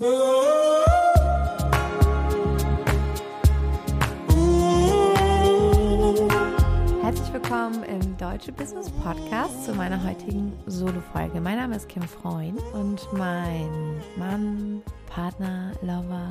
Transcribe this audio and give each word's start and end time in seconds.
Herzlich 0.00 0.12
willkommen 7.32 7.82
im 7.82 8.16
Deutsche 8.16 8.52
Business 8.52 8.88
Podcast 9.02 9.64
zu 9.64 9.74
meiner 9.74 10.00
heutigen 10.04 10.52
Solo-Folge. 10.66 11.40
Mein 11.40 11.56
Name 11.56 11.74
ist 11.74 11.88
Kim 11.88 12.04
Freund 12.04 12.60
und 12.74 13.12
mein 13.12 14.00
Mann, 14.16 14.82
Partner, 15.08 15.72
Lover, 15.82 16.28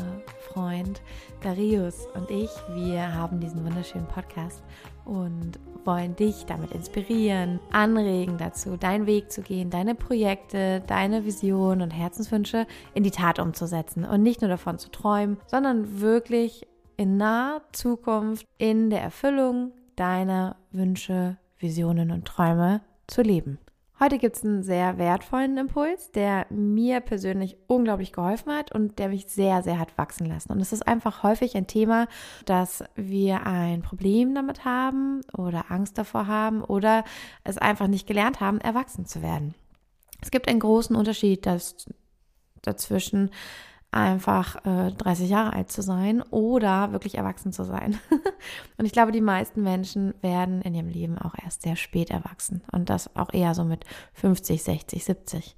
Freund 0.57 1.03
Darius 1.43 2.07
und 2.15 2.31
ich, 2.31 2.49
wir 2.73 3.13
haben 3.13 3.39
diesen 3.39 3.63
wunderschönen 3.63 4.07
Podcast 4.07 4.63
und 5.05 5.59
wollen 5.85 6.15
dich 6.15 6.47
damit 6.47 6.71
inspirieren, 6.71 7.59
anregen 7.71 8.39
dazu, 8.39 8.75
deinen 8.75 9.05
Weg 9.05 9.31
zu 9.31 9.43
gehen, 9.43 9.69
deine 9.69 9.93
Projekte, 9.93 10.81
deine 10.87 11.25
Visionen 11.25 11.83
und 11.83 11.91
Herzenswünsche 11.91 12.65
in 12.95 13.03
die 13.03 13.11
Tat 13.11 13.37
umzusetzen 13.37 14.03
und 14.03 14.23
nicht 14.23 14.41
nur 14.41 14.49
davon 14.49 14.79
zu 14.79 14.89
träumen, 14.89 15.37
sondern 15.45 16.01
wirklich 16.01 16.65
in 16.97 17.17
naher 17.17 17.61
Zukunft 17.71 18.47
in 18.57 18.89
der 18.89 19.03
Erfüllung 19.03 19.73
deiner 19.95 20.55
Wünsche, 20.71 21.37
Visionen 21.59 22.09
und 22.09 22.25
Träume 22.25 22.81
zu 23.05 23.21
leben. 23.21 23.59
Heute 23.99 24.19
gibt 24.19 24.35
es 24.35 24.45
einen 24.45 24.61
sehr 24.61 24.99
wertvollen 24.99 25.57
Impuls, 25.57 26.11
der 26.11 26.45
mir 26.51 26.99
persönlich 26.99 27.57
unglaublich 27.65 28.13
geholfen 28.13 28.53
hat 28.53 28.71
und 28.71 28.99
der 28.99 29.09
mich 29.09 29.25
sehr, 29.25 29.63
sehr 29.63 29.79
hat 29.79 29.97
wachsen 29.97 30.27
lassen. 30.27 30.51
Und 30.51 30.61
es 30.61 30.71
ist 30.71 30.87
einfach 30.87 31.23
häufig 31.23 31.57
ein 31.57 31.65
Thema, 31.65 32.07
dass 32.45 32.83
wir 32.95 33.47
ein 33.47 33.81
Problem 33.81 34.35
damit 34.35 34.65
haben 34.65 35.21
oder 35.35 35.71
Angst 35.71 35.97
davor 35.97 36.27
haben 36.27 36.63
oder 36.63 37.05
es 37.43 37.57
einfach 37.57 37.87
nicht 37.87 38.05
gelernt 38.05 38.39
haben, 38.39 38.61
erwachsen 38.61 39.07
zu 39.07 39.23
werden. 39.23 39.55
Es 40.21 40.29
gibt 40.29 40.47
einen 40.47 40.59
großen 40.59 40.95
Unterschied 40.95 41.47
dass, 41.47 41.87
dazwischen, 42.61 43.31
einfach 43.97 44.63
äh, 44.65 44.91
30 44.91 45.29
Jahre 45.29 45.53
alt 45.53 45.71
zu 45.71 45.81
sein 45.81 46.21
oder 46.21 46.91
wirklich 46.91 47.15
erwachsen 47.15 47.51
zu 47.51 47.63
sein. 47.63 47.99
und 48.77 48.85
ich 48.85 48.91
glaube, 48.91 49.11
die 49.11 49.21
meisten 49.21 49.63
Menschen 49.63 50.13
werden 50.21 50.61
in 50.61 50.75
ihrem 50.75 50.89
Leben 50.89 51.17
auch 51.17 51.33
erst 51.43 51.63
sehr 51.63 51.75
spät 51.75 52.11
erwachsen 52.11 52.61
und 52.71 52.89
das 52.89 53.15
auch 53.15 53.33
eher 53.33 53.55
so 53.55 53.63
mit 53.63 53.85
50, 54.13 54.63
60, 54.63 55.03
70. 55.03 55.55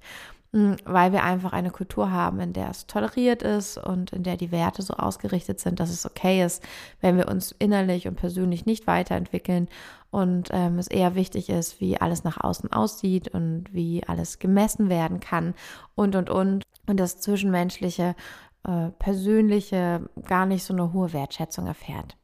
Weil 0.52 1.12
wir 1.12 1.22
einfach 1.22 1.52
eine 1.52 1.70
Kultur 1.70 2.10
haben, 2.10 2.40
in 2.40 2.52
der 2.52 2.70
es 2.70 2.88
toleriert 2.88 3.42
ist 3.42 3.78
und 3.78 4.12
in 4.12 4.24
der 4.24 4.36
die 4.36 4.50
Werte 4.50 4.82
so 4.82 4.94
ausgerichtet 4.94 5.60
sind, 5.60 5.78
dass 5.78 5.90
es 5.90 6.04
okay 6.04 6.44
ist, 6.44 6.64
wenn 7.00 7.16
wir 7.16 7.28
uns 7.28 7.54
innerlich 7.60 8.08
und 8.08 8.16
persönlich 8.16 8.66
nicht 8.66 8.88
weiterentwickeln 8.88 9.68
und 10.10 10.48
ähm, 10.52 10.78
es 10.78 10.88
eher 10.88 11.14
wichtig 11.14 11.48
ist, 11.48 11.80
wie 11.80 12.00
alles 12.00 12.24
nach 12.24 12.42
außen 12.42 12.72
aussieht 12.72 13.28
und 13.28 13.72
wie 13.72 14.02
alles 14.06 14.38
gemessen 14.38 14.88
werden 14.88 15.20
kann 15.20 15.54
und 15.94 16.16
und 16.16 16.30
und 16.30 16.64
und 16.86 16.98
das 16.98 17.20
Zwischenmenschliche, 17.20 18.16
äh, 18.64 18.88
Persönliche 18.98 20.08
gar 20.26 20.46
nicht 20.46 20.64
so 20.64 20.74
eine 20.74 20.92
hohe 20.92 21.12
Wertschätzung 21.12 21.66
erfährt. 21.66 22.16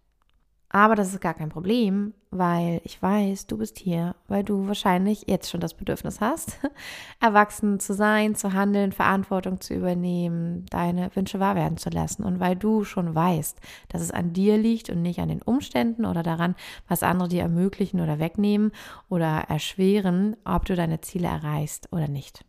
Aber 0.69 0.97
das 0.97 1.09
ist 1.09 1.21
gar 1.21 1.35
kein 1.35 1.49
Problem, 1.49 2.13
weil 2.31 2.81
ich 2.85 3.01
weiß, 3.01 3.47
du 3.47 3.57
bist 3.57 3.79
hier, 3.79 4.17
weil 4.27 4.43
du 4.43 4.67
wahrscheinlich 4.67 5.25
jetzt 5.29 5.49
schon 5.49 5.61
das 5.61 5.75
Bedürfnis 5.75 6.21
hast, 6.21 6.59
erwachsen 7.21 7.79
zu 7.79 7.95
sein, 7.95 8.35
zu 8.35 8.53
handeln, 8.53 8.93
Verantwortung 8.93 9.61
zu 9.61 9.75
übernehmen, 9.75 10.67
deine 10.71 11.15
Wünsche 11.15 11.39
wahr 11.39 11.55
werden 11.55 11.77
zu 11.79 11.89
lassen 11.89 12.25
und 12.25 12.41
weil 12.41 12.57
du 12.57 12.85
schon 12.85 13.15
weißt, 13.15 13.61
dass 13.89 14.03
es 14.03 14.11
an 14.11 14.33
dir 14.33 14.59
liegt 14.59 14.91
und 14.91 15.03
nicht 15.03 15.21
an 15.21 15.29
den 15.29 15.43
Umständen 15.43 16.05
oder 16.05 16.23
daran, 16.23 16.57
was 16.89 17.05
andere 17.05 17.29
dir 17.29 17.43
ermöglichen 17.43 18.01
oder 18.01 18.19
wegnehmen 18.19 18.73
oder 19.09 19.45
erschweren, 19.49 20.37
ob 20.45 20.65
du 20.65 20.75
deine 20.75 21.01
Ziele 21.01 21.29
erreichst 21.29 21.89
oder 21.93 22.09
nicht. 22.09 22.45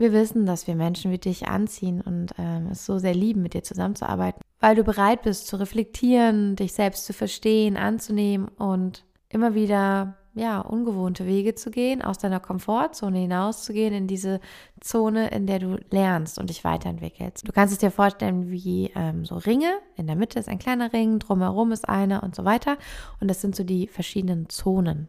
Wir 0.00 0.14
wissen, 0.14 0.46
dass 0.46 0.66
wir 0.66 0.76
Menschen 0.76 1.10
wie 1.10 1.18
dich 1.18 1.46
anziehen 1.46 2.00
und 2.00 2.32
ähm, 2.38 2.68
es 2.72 2.86
so 2.86 2.98
sehr 2.98 3.12
lieben, 3.12 3.42
mit 3.42 3.52
dir 3.52 3.62
zusammenzuarbeiten, 3.62 4.40
weil 4.58 4.74
du 4.74 4.82
bereit 4.82 5.20
bist 5.20 5.46
zu 5.46 5.56
reflektieren, 5.56 6.56
dich 6.56 6.72
selbst 6.72 7.04
zu 7.04 7.12
verstehen, 7.12 7.76
anzunehmen 7.76 8.48
und 8.48 9.04
immer 9.28 9.54
wieder 9.54 10.16
ja, 10.32 10.62
ungewohnte 10.62 11.26
Wege 11.26 11.54
zu 11.54 11.70
gehen, 11.70 12.00
aus 12.00 12.16
deiner 12.16 12.40
Komfortzone 12.40 13.18
hinauszugehen 13.18 13.92
in 13.92 14.06
diese 14.06 14.40
Zone, 14.80 15.28
in 15.32 15.46
der 15.46 15.58
du 15.58 15.76
lernst 15.90 16.38
und 16.38 16.48
dich 16.48 16.64
weiterentwickelst. 16.64 17.46
Du 17.46 17.52
kannst 17.52 17.74
es 17.74 17.78
dir 17.78 17.90
vorstellen 17.90 18.50
wie 18.50 18.90
ähm, 18.94 19.26
so 19.26 19.34
Ringe. 19.34 19.70
In 19.96 20.06
der 20.06 20.16
Mitte 20.16 20.38
ist 20.38 20.48
ein 20.48 20.58
kleiner 20.58 20.94
Ring, 20.94 21.18
drumherum 21.18 21.72
ist 21.72 21.86
einer 21.86 22.22
und 22.22 22.34
so 22.34 22.46
weiter. 22.46 22.78
Und 23.20 23.28
das 23.28 23.42
sind 23.42 23.54
so 23.54 23.64
die 23.64 23.86
verschiedenen 23.86 24.48
Zonen. 24.48 25.08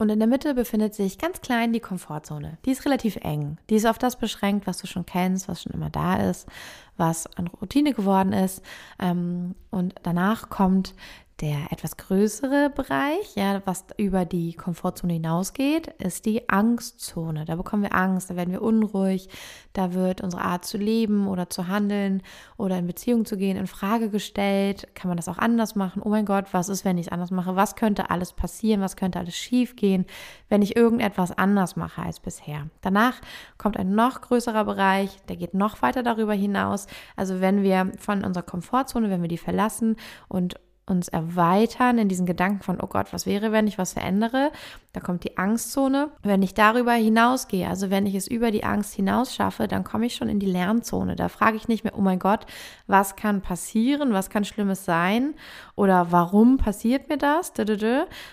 Und 0.00 0.08
in 0.08 0.18
der 0.18 0.26
Mitte 0.26 0.54
befindet 0.54 0.94
sich 0.94 1.18
ganz 1.18 1.42
klein 1.42 1.74
die 1.74 1.80
Komfortzone. 1.80 2.56
Die 2.64 2.70
ist 2.70 2.86
relativ 2.86 3.16
eng. 3.16 3.58
Die 3.68 3.74
ist 3.74 3.84
auf 3.84 3.98
das 3.98 4.16
beschränkt, 4.16 4.66
was 4.66 4.78
du 4.78 4.86
schon 4.86 5.04
kennst, 5.04 5.46
was 5.46 5.62
schon 5.62 5.72
immer 5.72 5.90
da 5.90 6.16
ist, 6.30 6.48
was 6.96 7.26
an 7.36 7.48
Routine 7.48 7.92
geworden 7.92 8.32
ist. 8.32 8.62
Ähm, 8.98 9.54
und 9.68 9.94
danach 10.02 10.48
kommt 10.48 10.94
der 11.40 11.72
etwas 11.72 11.96
größere 11.96 12.68
Bereich, 12.68 13.34
ja, 13.34 13.62
was 13.64 13.86
über 13.96 14.26
die 14.26 14.52
Komfortzone 14.52 15.14
hinausgeht, 15.14 15.88
ist 15.98 16.26
die 16.26 16.50
Angstzone. 16.50 17.46
Da 17.46 17.56
bekommen 17.56 17.82
wir 17.82 17.94
Angst, 17.94 18.28
da 18.28 18.36
werden 18.36 18.52
wir 18.52 18.60
unruhig, 18.60 19.30
da 19.72 19.94
wird 19.94 20.20
unsere 20.20 20.42
Art 20.42 20.66
zu 20.66 20.76
leben 20.76 21.26
oder 21.28 21.48
zu 21.48 21.66
handeln 21.66 22.22
oder 22.58 22.76
in 22.76 22.86
Beziehung 22.86 23.24
zu 23.24 23.38
gehen 23.38 23.56
in 23.56 23.66
Frage 23.66 24.10
gestellt. 24.10 24.88
Kann 24.94 25.08
man 25.08 25.16
das 25.16 25.28
auch 25.28 25.38
anders 25.38 25.74
machen? 25.74 26.02
Oh 26.04 26.10
mein 26.10 26.26
Gott, 26.26 26.52
was 26.52 26.68
ist, 26.68 26.84
wenn 26.84 26.98
ich 26.98 27.06
es 27.06 27.12
anders 27.12 27.30
mache? 27.30 27.56
Was 27.56 27.74
könnte 27.74 28.10
alles 28.10 28.34
passieren? 28.34 28.82
Was 28.82 28.96
könnte 28.96 29.18
alles 29.18 29.36
schiefgehen, 29.36 30.04
wenn 30.50 30.60
ich 30.60 30.76
irgendetwas 30.76 31.32
anders 31.32 31.74
mache 31.74 32.02
als 32.02 32.20
bisher? 32.20 32.68
Danach 32.82 33.14
kommt 33.56 33.78
ein 33.78 33.94
noch 33.94 34.20
größerer 34.20 34.66
Bereich, 34.66 35.16
der 35.28 35.36
geht 35.36 35.54
noch 35.54 35.80
weiter 35.80 36.02
darüber 36.02 36.34
hinaus. 36.34 36.86
Also 37.16 37.40
wenn 37.40 37.62
wir 37.62 37.92
von 37.98 38.24
unserer 38.24 38.44
Komfortzone, 38.44 39.08
wenn 39.08 39.22
wir 39.22 39.28
die 39.28 39.38
verlassen 39.38 39.96
und 40.28 40.56
uns 40.90 41.08
erweitern 41.08 41.98
in 41.98 42.08
diesen 42.08 42.26
Gedanken 42.26 42.62
von, 42.62 42.78
oh 42.80 42.86
Gott, 42.86 43.12
was 43.12 43.24
wäre, 43.24 43.52
wenn 43.52 43.66
ich 43.66 43.78
was 43.78 43.94
verändere? 43.94 44.50
Da 44.92 45.00
kommt 45.00 45.24
die 45.24 45.38
Angstzone. 45.38 46.10
Wenn 46.22 46.42
ich 46.42 46.52
darüber 46.52 46.92
hinausgehe, 46.92 47.68
also 47.68 47.90
wenn 47.90 48.06
ich 48.06 48.14
es 48.14 48.26
über 48.26 48.50
die 48.50 48.64
Angst 48.64 48.94
hinaus 48.94 49.34
schaffe, 49.34 49.68
dann 49.68 49.84
komme 49.84 50.06
ich 50.06 50.16
schon 50.16 50.28
in 50.28 50.40
die 50.40 50.46
Lernzone. 50.50 51.16
Da 51.16 51.28
frage 51.28 51.56
ich 51.56 51.68
nicht 51.68 51.84
mehr, 51.84 51.96
oh 51.96 52.02
mein 52.02 52.18
Gott, 52.18 52.44
was 52.86 53.16
kann 53.16 53.40
passieren? 53.40 54.12
Was 54.12 54.28
kann 54.28 54.44
Schlimmes 54.44 54.84
sein? 54.84 55.34
Oder 55.76 56.10
warum 56.10 56.58
passiert 56.58 57.08
mir 57.08 57.18
das? 57.18 57.52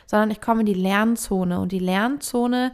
Sondern 0.05 0.31
ich 0.31 0.41
komme 0.41 0.61
in 0.61 0.65
die 0.65 0.73
Lernzone 0.73 1.59
und 1.59 1.71
die 1.71 1.79
Lernzone 1.79 2.73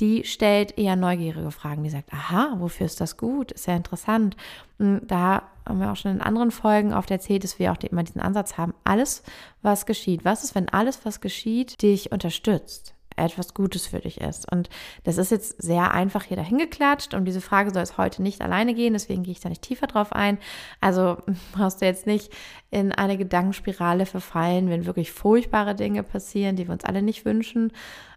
die 0.00 0.24
stellt 0.24 0.76
eher 0.76 0.96
neugierige 0.96 1.50
Fragen. 1.50 1.84
Die 1.84 1.90
sagt, 1.90 2.12
aha, 2.12 2.56
wofür 2.58 2.86
ist 2.86 3.00
das 3.00 3.16
gut? 3.16 3.52
Ist 3.52 3.66
ja 3.66 3.76
interessant. 3.76 4.36
Und 4.78 5.02
da 5.06 5.42
haben 5.66 5.80
wir 5.80 5.90
auch 5.90 5.96
schon 5.96 6.12
in 6.12 6.20
anderen 6.20 6.50
Folgen 6.50 6.92
oft 6.92 7.10
erzählt, 7.10 7.44
dass 7.44 7.58
wir 7.58 7.72
auch 7.72 7.78
immer 7.78 8.02
diesen 8.02 8.20
Ansatz 8.20 8.58
haben. 8.58 8.74
Alles, 8.84 9.22
was 9.62 9.86
geschieht. 9.86 10.24
Was 10.24 10.44
ist, 10.44 10.54
wenn 10.54 10.68
alles, 10.68 11.04
was 11.04 11.20
geschieht, 11.20 11.80
dich 11.82 12.12
unterstützt? 12.12 12.94
etwas 13.16 13.54
Gutes 13.54 13.86
für 13.86 14.00
dich 14.00 14.20
ist. 14.20 14.50
Und 14.50 14.68
das 15.04 15.18
ist 15.18 15.30
jetzt 15.30 15.62
sehr 15.62 15.92
einfach 15.92 16.24
hier 16.24 16.36
dahin 16.36 16.58
geklatscht. 16.58 17.14
Um 17.14 17.24
diese 17.24 17.40
Frage 17.40 17.72
soll 17.72 17.82
es 17.82 17.98
heute 17.98 18.22
nicht 18.22 18.40
alleine 18.40 18.74
gehen, 18.74 18.92
deswegen 18.92 19.22
gehe 19.22 19.32
ich 19.32 19.40
da 19.40 19.48
nicht 19.48 19.62
tiefer 19.62 19.86
drauf 19.86 20.12
ein. 20.12 20.38
Also 20.80 21.18
brauchst 21.52 21.80
du 21.80 21.86
jetzt 21.86 22.06
nicht 22.06 22.32
in 22.70 22.92
eine 22.92 23.16
Gedankenspirale 23.16 24.06
verfallen, 24.06 24.68
wenn 24.68 24.86
wirklich 24.86 25.12
furchtbare 25.12 25.74
Dinge 25.74 26.02
passieren, 26.02 26.56
die 26.56 26.66
wir 26.66 26.72
uns 26.72 26.84
alle 26.84 27.02
nicht 27.02 27.24
wünschen. 27.24 27.72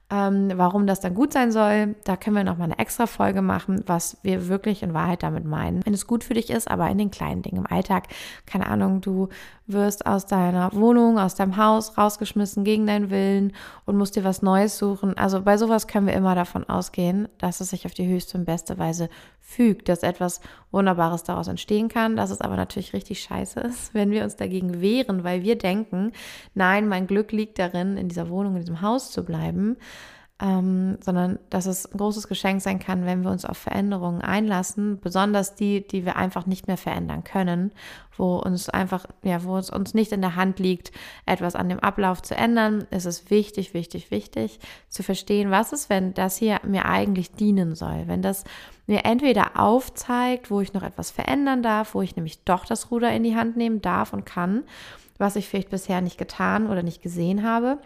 Ähm, 0.10 0.54
warum 0.56 0.88
das 0.88 1.02
dann 1.02 1.16
gut 1.16 1.34
sein 1.34 1.52
soll, 1.52 1.96
da 2.06 2.16
können 2.16 2.38
wir 2.38 2.46
nochmal 2.46 2.68
eine 2.68 2.80
extra 2.80 3.08
Folge 3.08 3.42
machen, 3.42 3.84
was 3.88 4.18
wir 4.24 4.48
wirklich 4.48 4.82
in 4.82 4.94
Wahrheit 4.94 5.22
damit 5.22 5.44
meinen. 5.44 5.86
Wenn 5.86 5.94
es 5.94 6.08
gut 6.08 6.24
für 6.24 6.34
dich 6.34 6.50
ist, 6.50 6.72
aber 6.72 6.90
in 6.90 6.98
den 6.98 7.12
kleinen 7.12 7.42
Dingen 7.42 7.58
im 7.58 7.68
Alltag, 7.68 8.08
keine 8.46 8.68
Ahnung, 8.68 9.02
du 9.02 9.28
wirst 9.66 10.06
aus 10.06 10.26
deiner 10.26 10.72
Wohnung, 10.72 11.20
aus 11.20 11.36
deinem 11.36 11.58
Haus 11.58 11.98
rausgeschmissen 11.98 12.64
gegen 12.64 12.88
deinen 12.88 13.10
Willen 13.10 13.52
und 13.86 13.98
musst 13.98 14.16
dir 14.16 14.24
was 14.24 14.42
Neues 14.42 14.78
suchen. 14.78 15.18
Also 15.18 15.42
bei 15.42 15.58
sowas 15.58 15.88
können 15.88 16.08
wir 16.08 16.14
immer 16.14 16.36
davon 16.36 16.64
ausgehen, 16.70 17.28
dass 17.38 17.60
es 17.60 17.72
sich 17.72 17.86
auf 17.86 17.94
die 17.94 18.08
höchste 18.08 18.38
und 18.38 18.46
beste 18.46 18.78
Weise 18.78 19.10
fügt, 19.42 19.88
dass 19.90 20.04
etwas 20.04 20.42
Wunderbares 20.72 21.24
daraus 21.24 21.48
entstehen 21.48 21.88
kann, 21.88 22.18
dass 22.18 22.32
es 22.32 22.42
aber 22.42 22.56
natürlich 22.56 22.94
richtig 22.94 23.22
scheiße 23.22 23.60
ist, 23.62 23.94
wenn 23.94 24.12
wir 24.12 24.24
uns 24.24 24.38
dagegen 24.38 24.80
wehren, 24.82 25.26
weil 25.26 25.44
wir 25.44 25.58
denken, 25.58 26.14
nein, 26.54 26.88
mein 26.88 27.08
Glück 27.08 27.34
liegt 27.34 27.60
darin, 27.60 27.98
in 27.98 28.08
dieser 28.08 28.30
Wohnung, 28.30 28.56
in 28.56 28.62
diesem 28.62 28.82
Haus 28.82 29.12
zu 29.12 29.24
bleiben 29.24 29.76
ähm, 30.40 30.98
sondern 31.02 31.40
dass 31.50 31.66
es 31.66 31.92
ein 31.92 31.98
großes 31.98 32.28
Geschenk 32.28 32.62
sein 32.62 32.78
kann, 32.78 33.06
wenn 33.06 33.24
wir 33.24 33.32
uns 33.32 33.44
auf 33.44 33.58
Veränderungen 33.58 34.22
einlassen, 34.22 35.00
besonders 35.00 35.56
die, 35.56 35.86
die 35.88 36.06
wir 36.06 36.16
einfach 36.16 36.46
nicht 36.46 36.68
mehr 36.68 36.78
verändern 36.78 37.24
können, 37.24 37.72
wo 38.18 38.38
uns 38.38 38.70
einfach, 38.70 39.08
ja, 39.24 39.44
wo 39.44 39.58
es 39.58 39.72
uns 39.72 39.96
nicht 39.96 40.12
in 40.12 40.22
der 40.22 40.36
Hand 40.36 40.60
liegt, 40.60 40.92
etwas 41.26 41.56
an 41.56 41.70
dem 41.70 41.80
Ablauf 41.80 42.22
zu 42.22 42.36
ändern, 42.36 42.86
ist 42.92 43.06
es 43.06 43.32
wichtig, 43.32 43.74
wichtig, 43.74 44.12
wichtig 44.12 44.60
zu 44.90 45.02
verstehen, 45.02 45.50
was 45.50 45.74
ist, 45.74 45.90
wenn 45.90 46.14
das 46.14 46.38
hier 46.38 46.60
mir 46.64 46.86
eigentlich 46.86 47.32
dienen 47.32 47.74
soll, 47.74 48.04
wenn 48.06 48.22
das 48.22 48.44
mir 48.86 49.06
entweder 49.06 49.60
aufzeigt, 49.60 50.52
wo 50.52 50.62
ich 50.62 50.74
noch 50.74 50.84
etwas 50.84 51.10
verändern 51.10 51.64
darf, 51.64 51.96
wo 51.96 52.04
ich 52.04 52.16
nämlich 52.16 52.44
doch 52.44 52.66
das 52.66 52.92
Ruder 52.92 53.12
in 53.12 53.24
die 53.24 53.36
Hand 53.36 53.58
nehmen 53.58 53.82
darf 53.82 54.14
und 54.14 54.26
kann, 54.26 54.66
was 55.18 55.36
ich 55.36 55.48
vielleicht 55.48 55.72
bisher 55.72 56.02
nicht 56.02 56.20
getan 56.20 56.68
oder 56.68 56.84
nicht 56.84 57.02
gesehen 57.02 57.42
habe 57.42 57.80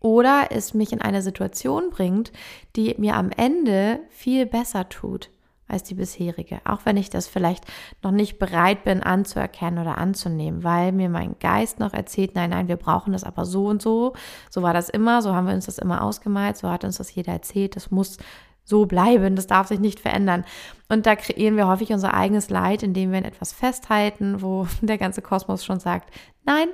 oder 0.00 0.48
es 0.50 0.74
mich 0.74 0.92
in 0.92 1.00
eine 1.00 1.22
Situation 1.22 1.90
bringt, 1.90 2.32
die 2.76 2.94
mir 2.98 3.16
am 3.16 3.30
Ende 3.30 4.00
viel 4.10 4.46
besser 4.46 4.88
tut. 4.88 5.30
als 5.68 5.82
die 5.82 5.94
bisherige, 5.94 6.60
auch 6.64 6.82
wenn 6.84 6.96
ich 6.96 7.10
das 7.10 7.26
vielleicht 7.26 7.64
noch 8.00 8.12
nicht 8.12 8.38
bereit 8.38 8.84
bin 8.84 9.02
anzuerkennen 9.02 9.80
oder 9.80 9.98
anzunehmen, 9.98 10.62
weil 10.62 10.92
mir 10.92 11.08
mein 11.08 11.40
Geist 11.40 11.80
noch 11.80 11.92
erzählt, 11.92 12.36
nein, 12.36 12.50
nein, 12.50 12.68
wir 12.68 12.76
brauchen 12.76 13.12
das 13.12 13.24
aber 13.24 13.44
so 13.44 13.66
und 13.66 13.82
so, 13.82 14.12
so 14.48 14.62
war 14.62 14.72
das 14.72 14.88
immer, 14.88 15.22
so 15.22 15.34
haben 15.34 15.48
wir 15.48 15.54
uns 15.54 15.66
das 15.66 15.78
immer 15.78 16.02
ausgemalt, 16.02 16.56
so 16.56 16.70
hat 16.70 16.84
uns 16.84 16.98
das 16.98 17.12
jeder 17.12 17.32
erzählt, 17.32 17.74
das 17.74 17.90
muss 17.90 18.18
so 18.62 18.86
bleiben, 18.86 19.34
das 19.34 19.48
darf 19.48 19.66
sich 19.66 19.80
nicht 19.80 19.98
verändern. 19.98 20.44
Und 20.88 21.04
da 21.04 21.16
kreieren 21.16 21.56
wir 21.56 21.66
häufig 21.66 21.92
unser 21.92 22.14
eigenes 22.14 22.48
Leid, 22.48 22.84
indem 22.84 23.10
wir 23.10 23.18
in 23.18 23.24
etwas 23.24 23.52
festhalten, 23.52 24.42
wo 24.42 24.68
der 24.82 24.98
ganze 24.98 25.20
Kosmos 25.20 25.64
schon 25.64 25.80
sagt, 25.80 26.14
nein, 26.44 26.68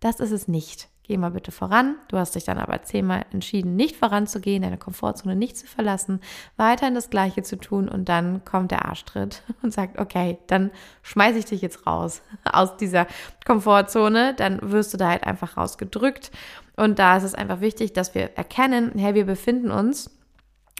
das 0.00 0.20
ist 0.20 0.32
es 0.32 0.48
nicht 0.48 0.90
geh 1.06 1.18
mal 1.18 1.30
bitte 1.30 1.52
voran. 1.52 1.96
Du 2.08 2.16
hast 2.16 2.34
dich 2.34 2.44
dann 2.44 2.58
aber 2.58 2.82
zehnmal 2.82 3.26
entschieden, 3.30 3.76
nicht 3.76 3.96
voranzugehen, 3.96 4.62
deine 4.62 4.78
Komfortzone 4.78 5.36
nicht 5.36 5.56
zu 5.56 5.66
verlassen, 5.66 6.20
weiterhin 6.56 6.94
das 6.94 7.10
Gleiche 7.10 7.42
zu 7.42 7.56
tun 7.56 7.88
und 7.88 8.08
dann 8.08 8.44
kommt 8.44 8.70
der 8.70 8.86
Arschtritt 8.86 9.42
und 9.62 9.72
sagt, 9.72 10.00
okay, 10.00 10.38
dann 10.46 10.70
schmeiße 11.02 11.38
ich 11.38 11.44
dich 11.44 11.62
jetzt 11.62 11.86
raus 11.86 12.22
aus 12.44 12.76
dieser 12.76 13.06
Komfortzone, 13.46 14.34
dann 14.34 14.58
wirst 14.72 14.94
du 14.94 14.96
da 14.96 15.10
halt 15.10 15.24
einfach 15.24 15.56
rausgedrückt 15.56 16.30
und 16.76 16.98
da 16.98 17.18
ist 17.18 17.24
es 17.24 17.34
einfach 17.34 17.60
wichtig, 17.60 17.92
dass 17.92 18.14
wir 18.14 18.36
erkennen, 18.36 18.92
hey, 18.96 19.14
wir 19.14 19.26
befinden 19.26 19.70
uns 19.70 20.10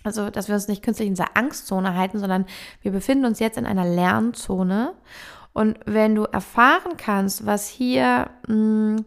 also, 0.07 0.29
dass 0.29 0.49
wir 0.49 0.55
uns 0.55 0.69
nicht 0.69 0.83
künstlich 0.83 1.09
in 1.09 1.15
dieser 1.15 1.35
Angstzone 1.35 1.95
halten, 1.95 2.19
sondern 2.19 2.45
wir 2.83 2.93
befinden 2.93 3.25
uns 3.25 3.39
jetzt 3.39 3.57
in 3.57 3.65
einer 3.65 3.87
Lernzone. 3.87 4.93
Und 5.55 5.79
wenn 5.87 6.15
du 6.15 6.25
erfahren 6.25 6.99
kannst, 6.99 7.47
was 7.47 7.69
hier 7.69 8.29
mh, 8.47 8.99
hm, 8.99 9.05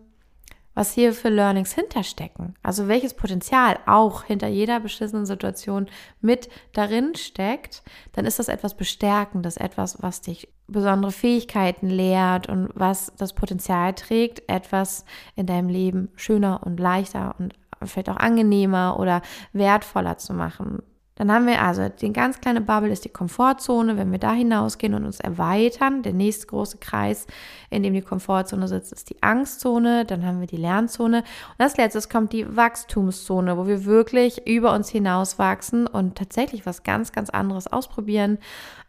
was 0.77 0.93
hier 0.93 1.11
für 1.11 1.29
Learnings 1.29 1.73
hinterstecken. 1.73 2.53
Also 2.61 2.87
welches 2.87 3.15
Potenzial 3.15 3.79
auch 3.87 4.25
hinter 4.25 4.47
jeder 4.47 4.79
beschissenen 4.79 5.25
Situation 5.25 5.87
mit 6.21 6.49
darin 6.73 7.15
steckt, 7.15 7.81
dann 8.11 8.25
ist 8.25 8.37
das 8.37 8.47
etwas 8.47 8.77
Bestärkendes, 8.77 9.57
etwas, 9.57 10.03
was 10.03 10.21
dich 10.21 10.49
besondere 10.67 11.11
Fähigkeiten 11.11 11.89
lehrt 11.89 12.47
und 12.47 12.69
was 12.75 13.11
das 13.17 13.33
Potenzial 13.33 13.95
trägt, 13.95 14.47
etwas 14.47 15.03
in 15.35 15.47
deinem 15.47 15.69
Leben 15.69 16.09
schöner 16.15 16.61
und 16.63 16.79
leichter 16.79 17.33
und 17.39 17.55
vielleicht 17.83 18.09
auch 18.11 18.17
angenehmer 18.17 18.99
oder 18.99 19.23
wertvoller 19.53 20.19
zu 20.19 20.35
machen. 20.35 20.83
Dann 21.17 21.31
haben 21.31 21.47
wir 21.47 21.61
also 21.61 21.89
die 21.89 22.13
ganz 22.13 22.39
kleine 22.39 22.61
Bubble 22.61 22.91
ist 22.91 23.05
die 23.05 23.09
Komfortzone. 23.09 23.97
Wenn 23.97 24.11
wir 24.11 24.19
da 24.19 24.33
hinausgehen 24.33 24.93
und 24.93 25.05
uns 25.05 25.19
erweitern, 25.19 26.03
der 26.03 26.13
nächste 26.13 26.47
große 26.47 26.77
Kreis, 26.77 27.25
in 27.69 27.83
dem 27.83 27.93
die 27.93 28.01
Komfortzone 28.01 28.67
sitzt, 28.67 28.93
ist 28.93 29.09
die 29.09 29.21
Angstzone. 29.21 30.05
Dann 30.05 30.25
haben 30.25 30.39
wir 30.39 30.47
die 30.47 30.57
Lernzone. 30.57 31.19
Und 31.57 31.63
als 31.63 31.77
letztes 31.77 32.07
kommt 32.07 32.33
die 32.33 32.55
Wachstumszone, 32.55 33.57
wo 33.57 33.67
wir 33.67 33.85
wirklich 33.85 34.47
über 34.47 34.73
uns 34.73 34.89
hinaus 34.89 35.39
wachsen 35.39 35.87
und 35.87 36.17
tatsächlich 36.17 36.65
was 36.65 36.83
ganz, 36.83 37.11
ganz 37.11 37.29
anderes 37.29 37.67
ausprobieren 37.67 38.37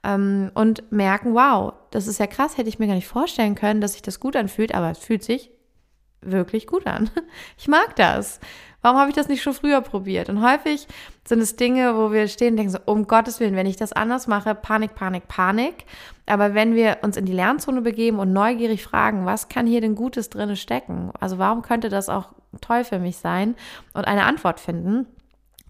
ähm, 0.04 0.50
und 0.54 0.90
merken, 0.92 1.34
wow, 1.34 1.72
das 1.90 2.06
ist 2.06 2.20
ja 2.20 2.26
krass, 2.26 2.58
hätte 2.58 2.69
ich 2.69 2.78
mir 2.78 2.86
gar 2.86 2.94
nicht 2.94 3.08
vorstellen 3.08 3.54
können, 3.54 3.80
dass 3.80 3.94
sich 3.94 4.02
das 4.02 4.20
gut 4.20 4.36
anfühlt, 4.36 4.75
aber 4.75 4.90
es 4.90 4.98
fühlt 4.98 5.25
sich 5.25 5.50
wirklich 6.20 6.66
gut 6.66 6.86
an. 6.86 7.10
Ich 7.56 7.69
mag 7.69 7.96
das. 7.96 8.40
Warum 8.80 8.98
habe 8.98 9.10
ich 9.10 9.16
das 9.16 9.28
nicht 9.28 9.42
schon 9.42 9.54
früher 9.54 9.80
probiert? 9.80 10.28
Und 10.28 10.42
häufig 10.42 10.86
sind 11.26 11.40
es 11.40 11.56
Dinge, 11.56 11.96
wo 11.96 12.12
wir 12.12 12.28
stehen 12.28 12.50
und 12.50 12.56
denken 12.58 12.72
so, 12.72 12.78
um 12.86 13.06
Gottes 13.06 13.40
Willen, 13.40 13.56
wenn 13.56 13.66
ich 13.66 13.76
das 13.76 13.92
anders 13.92 14.26
mache, 14.26 14.54
Panik, 14.54 14.94
Panik, 14.94 15.26
Panik. 15.26 15.84
Aber 16.26 16.54
wenn 16.54 16.75
wir 16.75 16.98
uns 17.02 17.16
in 17.16 17.26
die 17.26 17.32
Lernzone 17.32 17.82
begeben 17.82 18.19
und 18.19 18.32
neugierig 18.32 18.82
fragen, 18.84 19.26
was 19.26 19.48
kann 19.48 19.66
hier 19.66 19.80
denn 19.80 19.96
Gutes 19.96 20.30
drin 20.30 20.54
stecken? 20.56 21.10
Also 21.19 21.38
warum 21.38 21.62
könnte 21.62 21.88
das 21.88 22.08
auch 22.08 22.28
toll 22.60 22.84
für 22.84 22.98
mich 22.98 23.16
sein? 23.16 23.56
Und 23.94 24.06
eine 24.06 24.25
Antwort 24.25 24.60
finden, 24.60 25.06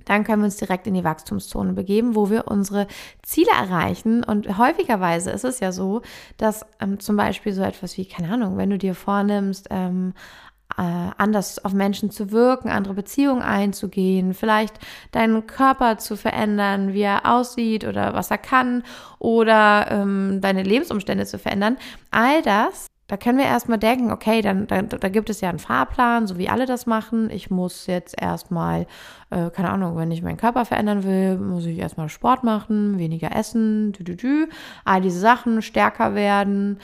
dann 0.08 0.24
können 0.24 0.40
wir 0.40 0.46
uns 0.46 0.56
direkt 0.56 0.86
in 0.86 0.94
die 0.94 1.04
Wachstumszone 1.04 1.74
begeben, 1.74 2.14
wo 2.14 2.30
wir 2.30 2.48
unsere 2.48 2.86
Ziele 3.22 3.50
erreichen. 3.52 4.24
Und 4.24 4.56
häufigerweise 4.56 5.30
ist 5.30 5.44
es 5.44 5.60
ja 5.60 5.70
so, 5.70 6.00
dass 6.38 6.64
ähm, 6.80 6.98
zum 6.98 7.16
Beispiel 7.16 7.52
so 7.52 7.62
etwas 7.62 7.96
wie, 7.98 8.06
keine 8.06 8.32
Ahnung, 8.32 8.56
wenn 8.56 8.70
du 8.70 8.78
dir 8.78 8.94
vornimmst, 8.94 9.68
ähm, 9.70 10.14
äh, 10.16 10.47
anders 10.76 11.64
auf 11.64 11.72
Menschen 11.72 12.10
zu 12.10 12.30
wirken, 12.30 12.68
andere 12.68 12.94
Beziehungen 12.94 13.42
einzugehen, 13.42 14.32
vielleicht 14.32 14.78
deinen 15.10 15.46
Körper 15.46 15.98
zu 15.98 16.16
verändern, 16.16 16.92
wie 16.92 17.02
er 17.02 17.26
aussieht 17.26 17.84
oder 17.84 18.14
was 18.14 18.30
er 18.30 18.38
kann 18.38 18.84
oder 19.18 19.90
ähm, 19.90 20.40
deine 20.40 20.62
Lebensumstände 20.62 21.26
zu 21.26 21.38
verändern. 21.38 21.78
All 22.10 22.42
das 22.42 22.86
da 23.08 23.16
können 23.16 23.38
wir 23.38 23.46
erstmal 23.46 23.78
denken, 23.78 24.12
okay, 24.12 24.42
dann, 24.42 24.66
dann 24.66 24.90
da 24.90 25.08
gibt 25.08 25.30
es 25.30 25.40
ja 25.40 25.48
einen 25.48 25.58
Fahrplan, 25.58 26.26
so 26.26 26.36
wie 26.36 26.50
alle 26.50 26.66
das 26.66 26.84
machen. 26.84 27.30
Ich 27.30 27.50
muss 27.50 27.86
jetzt 27.86 28.20
erstmal, 28.20 28.86
äh, 29.30 29.48
keine 29.48 29.70
Ahnung, 29.70 29.96
wenn 29.96 30.10
ich 30.10 30.20
meinen 30.20 30.36
Körper 30.36 30.66
verändern 30.66 31.04
will, 31.04 31.38
muss 31.38 31.64
ich 31.64 31.78
erstmal 31.78 32.10
Sport 32.10 32.44
machen, 32.44 32.98
weniger 32.98 33.34
essen, 33.34 33.92
dü, 33.92 34.04
dü, 34.04 34.16
dü, 34.16 34.46
all 34.84 35.00
diese 35.00 35.20
Sachen, 35.20 35.62
stärker 35.62 36.14
werden. 36.14 36.80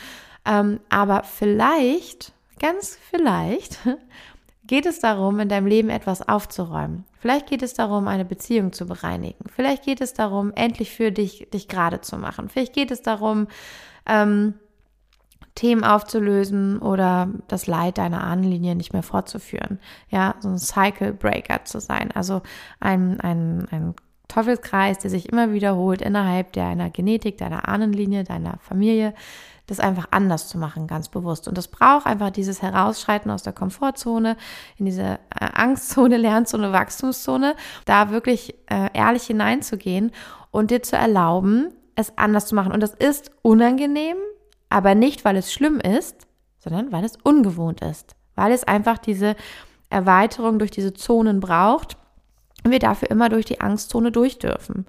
Ähm, 0.46 0.80
aber 0.88 1.24
vielleicht 1.24 2.32
ganz 2.58 2.98
vielleicht 3.10 3.78
geht 4.66 4.86
es 4.86 5.00
darum, 5.00 5.40
in 5.40 5.48
deinem 5.48 5.66
Leben 5.66 5.90
etwas 5.90 6.26
aufzuräumen. 6.26 7.04
Vielleicht 7.18 7.48
geht 7.48 7.62
es 7.62 7.74
darum, 7.74 8.08
eine 8.08 8.24
Beziehung 8.24 8.72
zu 8.72 8.86
bereinigen. 8.86 9.44
Vielleicht 9.54 9.84
geht 9.84 10.00
es 10.00 10.14
darum, 10.14 10.52
endlich 10.54 10.90
für 10.90 11.12
dich, 11.12 11.48
dich 11.52 11.68
gerade 11.68 12.00
zu 12.00 12.16
machen. 12.16 12.48
Vielleicht 12.48 12.72
geht 12.72 12.90
es 12.90 13.02
darum, 13.02 13.48
ähm, 14.06 14.54
Themen 15.54 15.84
aufzulösen 15.84 16.80
oder 16.80 17.28
das 17.46 17.66
Leid 17.66 17.98
deiner 17.98 18.24
Ahnenlinie 18.24 18.74
nicht 18.74 18.92
mehr 18.92 19.04
fortzuführen. 19.04 19.78
Ja, 20.08 20.34
so 20.40 20.48
ein 20.48 20.58
Cycle 20.58 21.12
Breaker 21.12 21.64
zu 21.64 21.80
sein. 21.80 22.10
Also 22.12 22.42
ein, 22.80 23.20
ein, 23.20 23.68
ein 23.70 23.94
Teufelskreis, 24.34 24.98
der 24.98 25.10
sich 25.10 25.28
immer 25.28 25.52
wiederholt 25.52 26.02
innerhalb 26.02 26.52
deiner 26.52 26.90
Genetik, 26.90 27.38
deiner 27.38 27.68
Ahnenlinie, 27.68 28.24
deiner 28.24 28.58
Familie, 28.58 29.14
das 29.66 29.80
einfach 29.80 30.08
anders 30.10 30.48
zu 30.48 30.58
machen, 30.58 30.86
ganz 30.86 31.08
bewusst. 31.08 31.48
Und 31.48 31.56
das 31.56 31.68
braucht 31.68 32.06
einfach 32.06 32.30
dieses 32.30 32.60
Herausschreiten 32.60 33.30
aus 33.30 33.42
der 33.42 33.52
Komfortzone, 33.52 34.36
in 34.76 34.86
diese 34.86 35.20
äh, 35.40 35.46
Angstzone, 35.54 36.16
Lernzone, 36.18 36.72
Wachstumszone, 36.72 37.54
da 37.84 38.10
wirklich 38.10 38.54
äh, 38.66 38.90
ehrlich 38.92 39.24
hineinzugehen 39.24 40.10
und 40.50 40.70
dir 40.70 40.82
zu 40.82 40.96
erlauben, 40.96 41.72
es 41.94 42.18
anders 42.18 42.46
zu 42.46 42.54
machen. 42.54 42.72
Und 42.72 42.80
das 42.80 42.94
ist 42.94 43.30
unangenehm, 43.42 44.16
aber 44.68 44.94
nicht, 44.94 45.24
weil 45.24 45.36
es 45.36 45.52
schlimm 45.52 45.80
ist, 45.80 46.26
sondern 46.58 46.92
weil 46.92 47.04
es 47.04 47.16
ungewohnt 47.22 47.82
ist, 47.82 48.16
weil 48.34 48.52
es 48.52 48.64
einfach 48.64 48.98
diese 48.98 49.36
Erweiterung 49.90 50.58
durch 50.58 50.72
diese 50.72 50.92
Zonen 50.92 51.38
braucht 51.40 51.96
wir 52.64 52.78
dafür 52.78 53.10
immer 53.10 53.28
durch 53.28 53.44
die 53.44 53.60
Angstzone 53.60 54.10
durch 54.10 54.38
dürfen. 54.38 54.86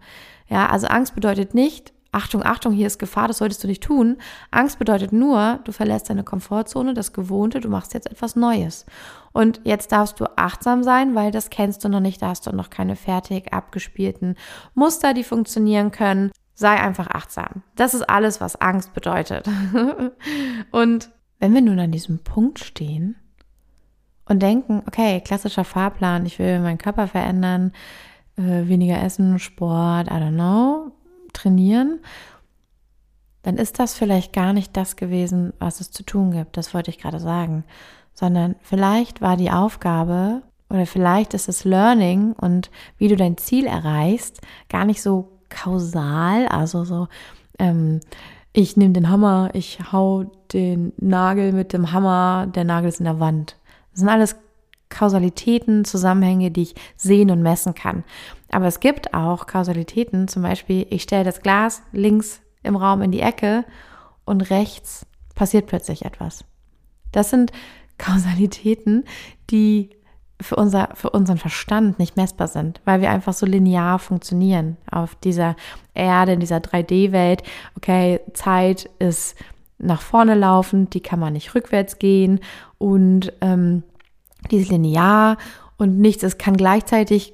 Ja, 0.48 0.68
also 0.68 0.88
Angst 0.88 1.16
bedeutet 1.16 1.54
nicht, 1.54 1.94
Achtung, 2.16 2.46
Achtung, 2.46 2.72
hier 2.72 2.88
ist 2.88 2.98
Gefahr, 2.98 3.28
das 3.28 3.40
solltest 3.40 3.62
du 3.62 3.68
nicht 3.68 3.84
tun. 3.84 4.16
Angst 4.50 4.80
bedeutet 4.80 5.12
nur, 5.12 5.60
du 5.66 5.74
verlässt 5.74 6.10
deine 6.10 6.24
Komfortzone, 6.24 6.94
das 6.94 7.12
Gewohnte, 7.12 7.60
du 7.60 7.68
machst 7.68 7.94
jetzt 7.94 8.10
etwas 8.10 8.38
Neues. 8.38 8.86
Und 9.34 9.60
jetzt 9.66 9.92
darfst 9.92 10.22
du 10.22 10.26
achtsam 10.38 10.82
sein, 10.82 11.14
weil 11.14 11.32
das 11.32 11.50
kennst 11.50 11.84
du 11.84 11.90
noch 11.90 12.00
nicht, 12.00 12.22
da 12.22 12.30
hast 12.30 12.48
du 12.48 12.56
noch 12.56 12.70
keine 12.70 12.96
fertig 12.96 13.52
abgespielten 13.54 14.38
Muster, 14.76 15.14
die 15.14 15.26
funktionieren 15.26 15.92
können. 15.92 16.32
Sei 16.54 16.80
einfach 16.80 17.08
achtsam. 17.08 17.64
Das 17.76 17.94
ist 17.94 18.10
alles, 18.10 18.40
was 18.40 18.56
Angst 18.56 18.94
bedeutet. 18.94 19.50
und 20.72 21.10
wenn 21.40 21.54
wir 21.54 21.62
nun 21.62 21.80
an 21.80 21.92
diesem 21.92 22.20
Punkt 22.20 22.60
stehen 22.60 23.18
und 24.28 24.42
denken, 24.42 24.82
okay, 24.88 25.22
klassischer 25.22 25.64
Fahrplan, 25.64 26.26
ich 26.26 26.40
will 26.40 26.60
meinen 26.60 26.78
Körper 26.78 27.08
verändern, 27.08 27.72
äh, 28.38 28.68
weniger 28.68 29.02
essen, 29.02 29.40
Sport, 29.40 30.08
I 30.08 30.16
don't 30.16 30.34
know, 30.34 30.92
trainieren, 31.34 32.00
dann 33.44 33.58
ist 33.58 33.80
das 33.80 33.94
vielleicht 33.94 34.34
gar 34.34 34.54
nicht 34.54 34.76
das 34.76 34.96
gewesen, 34.96 35.54
was 35.60 35.80
es 35.80 35.92
zu 35.92 36.04
tun 36.04 36.32
gibt. 36.32 36.58
Das 36.58 36.74
wollte 36.74 36.90
ich 36.90 36.98
gerade 36.98 37.20
sagen. 37.20 37.64
Sondern 38.14 38.56
vielleicht 38.62 39.22
war 39.22 39.38
die 39.38 39.52
Aufgabe 39.52 40.42
oder 40.70 40.88
vielleicht 40.88 41.36
ist 41.36 41.48
das 41.48 41.64
Learning 41.64 42.34
und 42.34 42.72
wie 42.98 43.08
du 43.08 43.16
dein 43.16 43.38
Ziel 43.38 43.68
erreichst, 43.68 44.42
gar 44.68 44.86
nicht 44.86 45.02
so 45.02 45.38
kausal. 45.50 46.48
Also 46.48 46.86
so, 46.86 47.08
ähm, 47.60 48.00
ich 48.52 48.78
nehme 48.78 48.94
den 48.94 49.10
Hammer, 49.10 49.52
ich 49.54 49.92
hau 49.92 50.24
den 50.52 50.94
Nagel 50.98 51.52
mit 51.52 51.72
dem 51.72 51.92
Hammer, 51.92 52.48
der 52.48 52.64
Nagel 52.64 52.90
ist 52.90 53.00
in 53.00 53.06
der 53.06 53.20
Wand. 53.20 53.58
Das 53.96 54.02
sind 54.02 54.10
alles 54.10 54.36
Kausalitäten, 54.90 55.86
Zusammenhänge, 55.86 56.52
die 56.52 56.64
ich 56.64 56.76
sehen 56.98 57.32
und 57.32 57.42
messen 57.42 57.74
kann. 57.74 58.04
Aber 58.52 58.68
es 58.68 58.82
gibt 58.82 59.14
auch 59.14 59.48
Kausalitäten, 59.48 60.28
zum 60.28 60.44
Beispiel, 60.44 60.86
ich 60.90 61.04
stelle 61.04 61.24
das 61.24 61.42
Glas 61.42 61.82
links 61.94 62.42
im 62.62 62.76
Raum 62.76 63.02
in 63.02 63.12
die 63.12 63.22
Ecke 63.22 63.64
und 64.26 64.50
rechts 64.50 65.06
passiert 65.34 65.68
plötzlich 65.68 66.04
etwas. 66.04 66.44
Das 67.12 67.30
sind 67.30 67.52
Kausalitäten, 67.98 69.06
die 69.50 69.92
für, 70.42 70.58
unser, 70.58 70.90
für 70.96 71.12
unseren 71.12 71.38
Verstand 71.38 71.98
nicht 71.98 72.18
messbar 72.18 72.50
sind, 72.50 72.82
weil 72.84 73.00
wir 73.00 73.10
einfach 73.10 73.32
so 73.32 73.46
linear 73.46 74.00
funktionieren 74.00 74.76
auf 74.92 75.16
dieser 75.16 75.56
Erde, 75.94 76.34
in 76.34 76.42
dieser 76.42 76.58
3D-Welt. 76.58 77.42
Okay, 77.78 78.20
Zeit 78.34 78.90
ist 79.00 79.38
nach 79.86 80.02
vorne 80.02 80.36
laufend, 80.36 80.94
die 80.94 81.02
kann 81.02 81.20
man 81.20 81.34
nicht 81.34 81.56
rückwärts 81.56 82.00
gehen 82.00 82.40
und 82.78 83.34
ähm, 83.42 83.84
die 84.52 84.58
ist 84.58 84.70
linear 84.70 85.38
und 85.78 86.00
nichts, 86.00 86.24
es 86.24 86.38
kann 86.38 86.58
gleichzeitig 86.58 87.34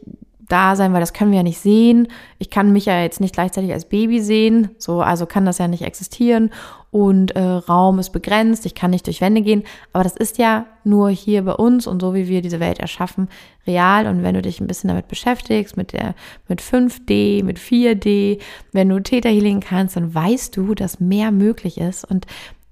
da 0.51 0.75
sein, 0.75 0.93
weil 0.93 0.99
das 0.99 1.13
können 1.13 1.31
wir 1.31 1.37
ja 1.37 1.43
nicht 1.43 1.59
sehen. 1.59 2.07
Ich 2.39 2.49
kann 2.49 2.73
mich 2.73 2.85
ja 2.85 3.01
jetzt 3.01 3.21
nicht 3.21 3.33
gleichzeitig 3.33 3.71
als 3.71 3.85
Baby 3.85 4.19
sehen, 4.19 4.69
so 4.77 5.01
also 5.01 5.25
kann 5.25 5.45
das 5.45 5.57
ja 5.57 5.67
nicht 5.67 5.83
existieren. 5.83 6.51
Und 6.91 7.31
äh, 7.37 7.41
Raum 7.41 7.99
ist 7.99 8.09
begrenzt, 8.09 8.65
ich 8.65 8.75
kann 8.75 8.91
nicht 8.91 9.07
durch 9.07 9.21
Wände 9.21 9.41
gehen, 9.41 9.63
aber 9.93 10.03
das 10.03 10.17
ist 10.17 10.37
ja 10.37 10.65
nur 10.83 11.09
hier 11.09 11.43
bei 11.43 11.53
uns 11.53 11.87
und 11.87 12.01
so 12.01 12.13
wie 12.13 12.27
wir 12.27 12.41
diese 12.41 12.59
Welt 12.59 12.79
erschaffen, 12.79 13.29
real. 13.65 14.07
Und 14.07 14.23
wenn 14.23 14.35
du 14.35 14.41
dich 14.41 14.59
ein 14.59 14.67
bisschen 14.67 14.89
damit 14.89 15.07
beschäftigst, 15.07 15.77
mit 15.77 15.93
der 15.93 16.15
mit 16.49 16.61
5D, 16.61 17.45
mit 17.45 17.59
4D, 17.59 18.39
wenn 18.73 18.89
du 18.89 19.01
Täter 19.01 19.29
Healing 19.29 19.61
kannst, 19.61 19.95
dann 19.95 20.13
weißt 20.13 20.57
du, 20.57 20.75
dass 20.75 20.99
mehr 20.99 21.31
möglich 21.31 21.77
ist. 21.77 22.03
Und 22.03 22.27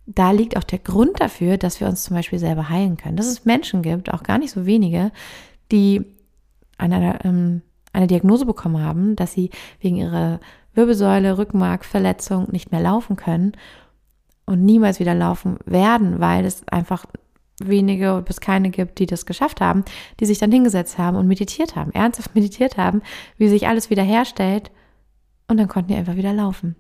da 0.05 0.31
liegt 0.31 0.57
auch 0.57 0.63
der 0.63 0.79
Grund 0.79 1.21
dafür, 1.21 1.57
dass 1.57 1.79
wir 1.79 1.87
uns 1.87 2.03
zum 2.03 2.15
Beispiel 2.15 2.39
selber 2.39 2.67
heilen 2.67 2.97
können. 2.97 3.15
Dass 3.15 3.27
es 3.27 3.45
Menschen 3.45 3.83
gibt, 3.83 4.13
auch 4.13 4.23
gar 4.23 4.37
nicht 4.37 4.51
so 4.51 4.65
wenige, 4.65 5.11
die 5.71 6.03
eine, 6.77 7.19
ähm, 7.23 7.61
eine 7.99 8.07
Diagnose 8.07 8.45
bekommen 8.45 8.81
haben, 8.81 9.15
dass 9.15 9.33
sie 9.33 9.49
wegen 9.79 9.97
ihrer 9.97 10.39
Wirbelsäule, 10.73 11.37
Rückenmarkverletzung 11.37 12.47
nicht 12.51 12.71
mehr 12.71 12.81
laufen 12.81 13.15
können 13.15 13.53
und 14.45 14.63
niemals 14.63 14.99
wieder 14.99 15.13
laufen 15.13 15.57
werden, 15.65 16.19
weil 16.19 16.45
es 16.45 16.67
einfach 16.69 17.05
wenige 17.61 18.23
bis 18.25 18.39
keine 18.39 18.69
gibt, 18.69 18.99
die 18.99 19.05
das 19.05 19.25
geschafft 19.25 19.59
haben, 19.59 19.83
die 20.19 20.25
sich 20.25 20.37
dann 20.37 20.51
hingesetzt 20.51 20.97
haben 20.97 21.17
und 21.17 21.27
meditiert 21.27 21.75
haben, 21.75 21.91
ernsthaft 21.91 22.33
meditiert 22.35 22.77
haben, 22.77 23.01
wie 23.37 23.49
sich 23.49 23.67
alles 23.67 23.89
wieder 23.89 24.03
herstellt 24.03 24.71
und 25.47 25.57
dann 25.57 25.67
konnten 25.67 25.89
die 25.89 25.97
einfach 25.97 26.15
wieder 26.15 26.33
laufen. 26.33 26.75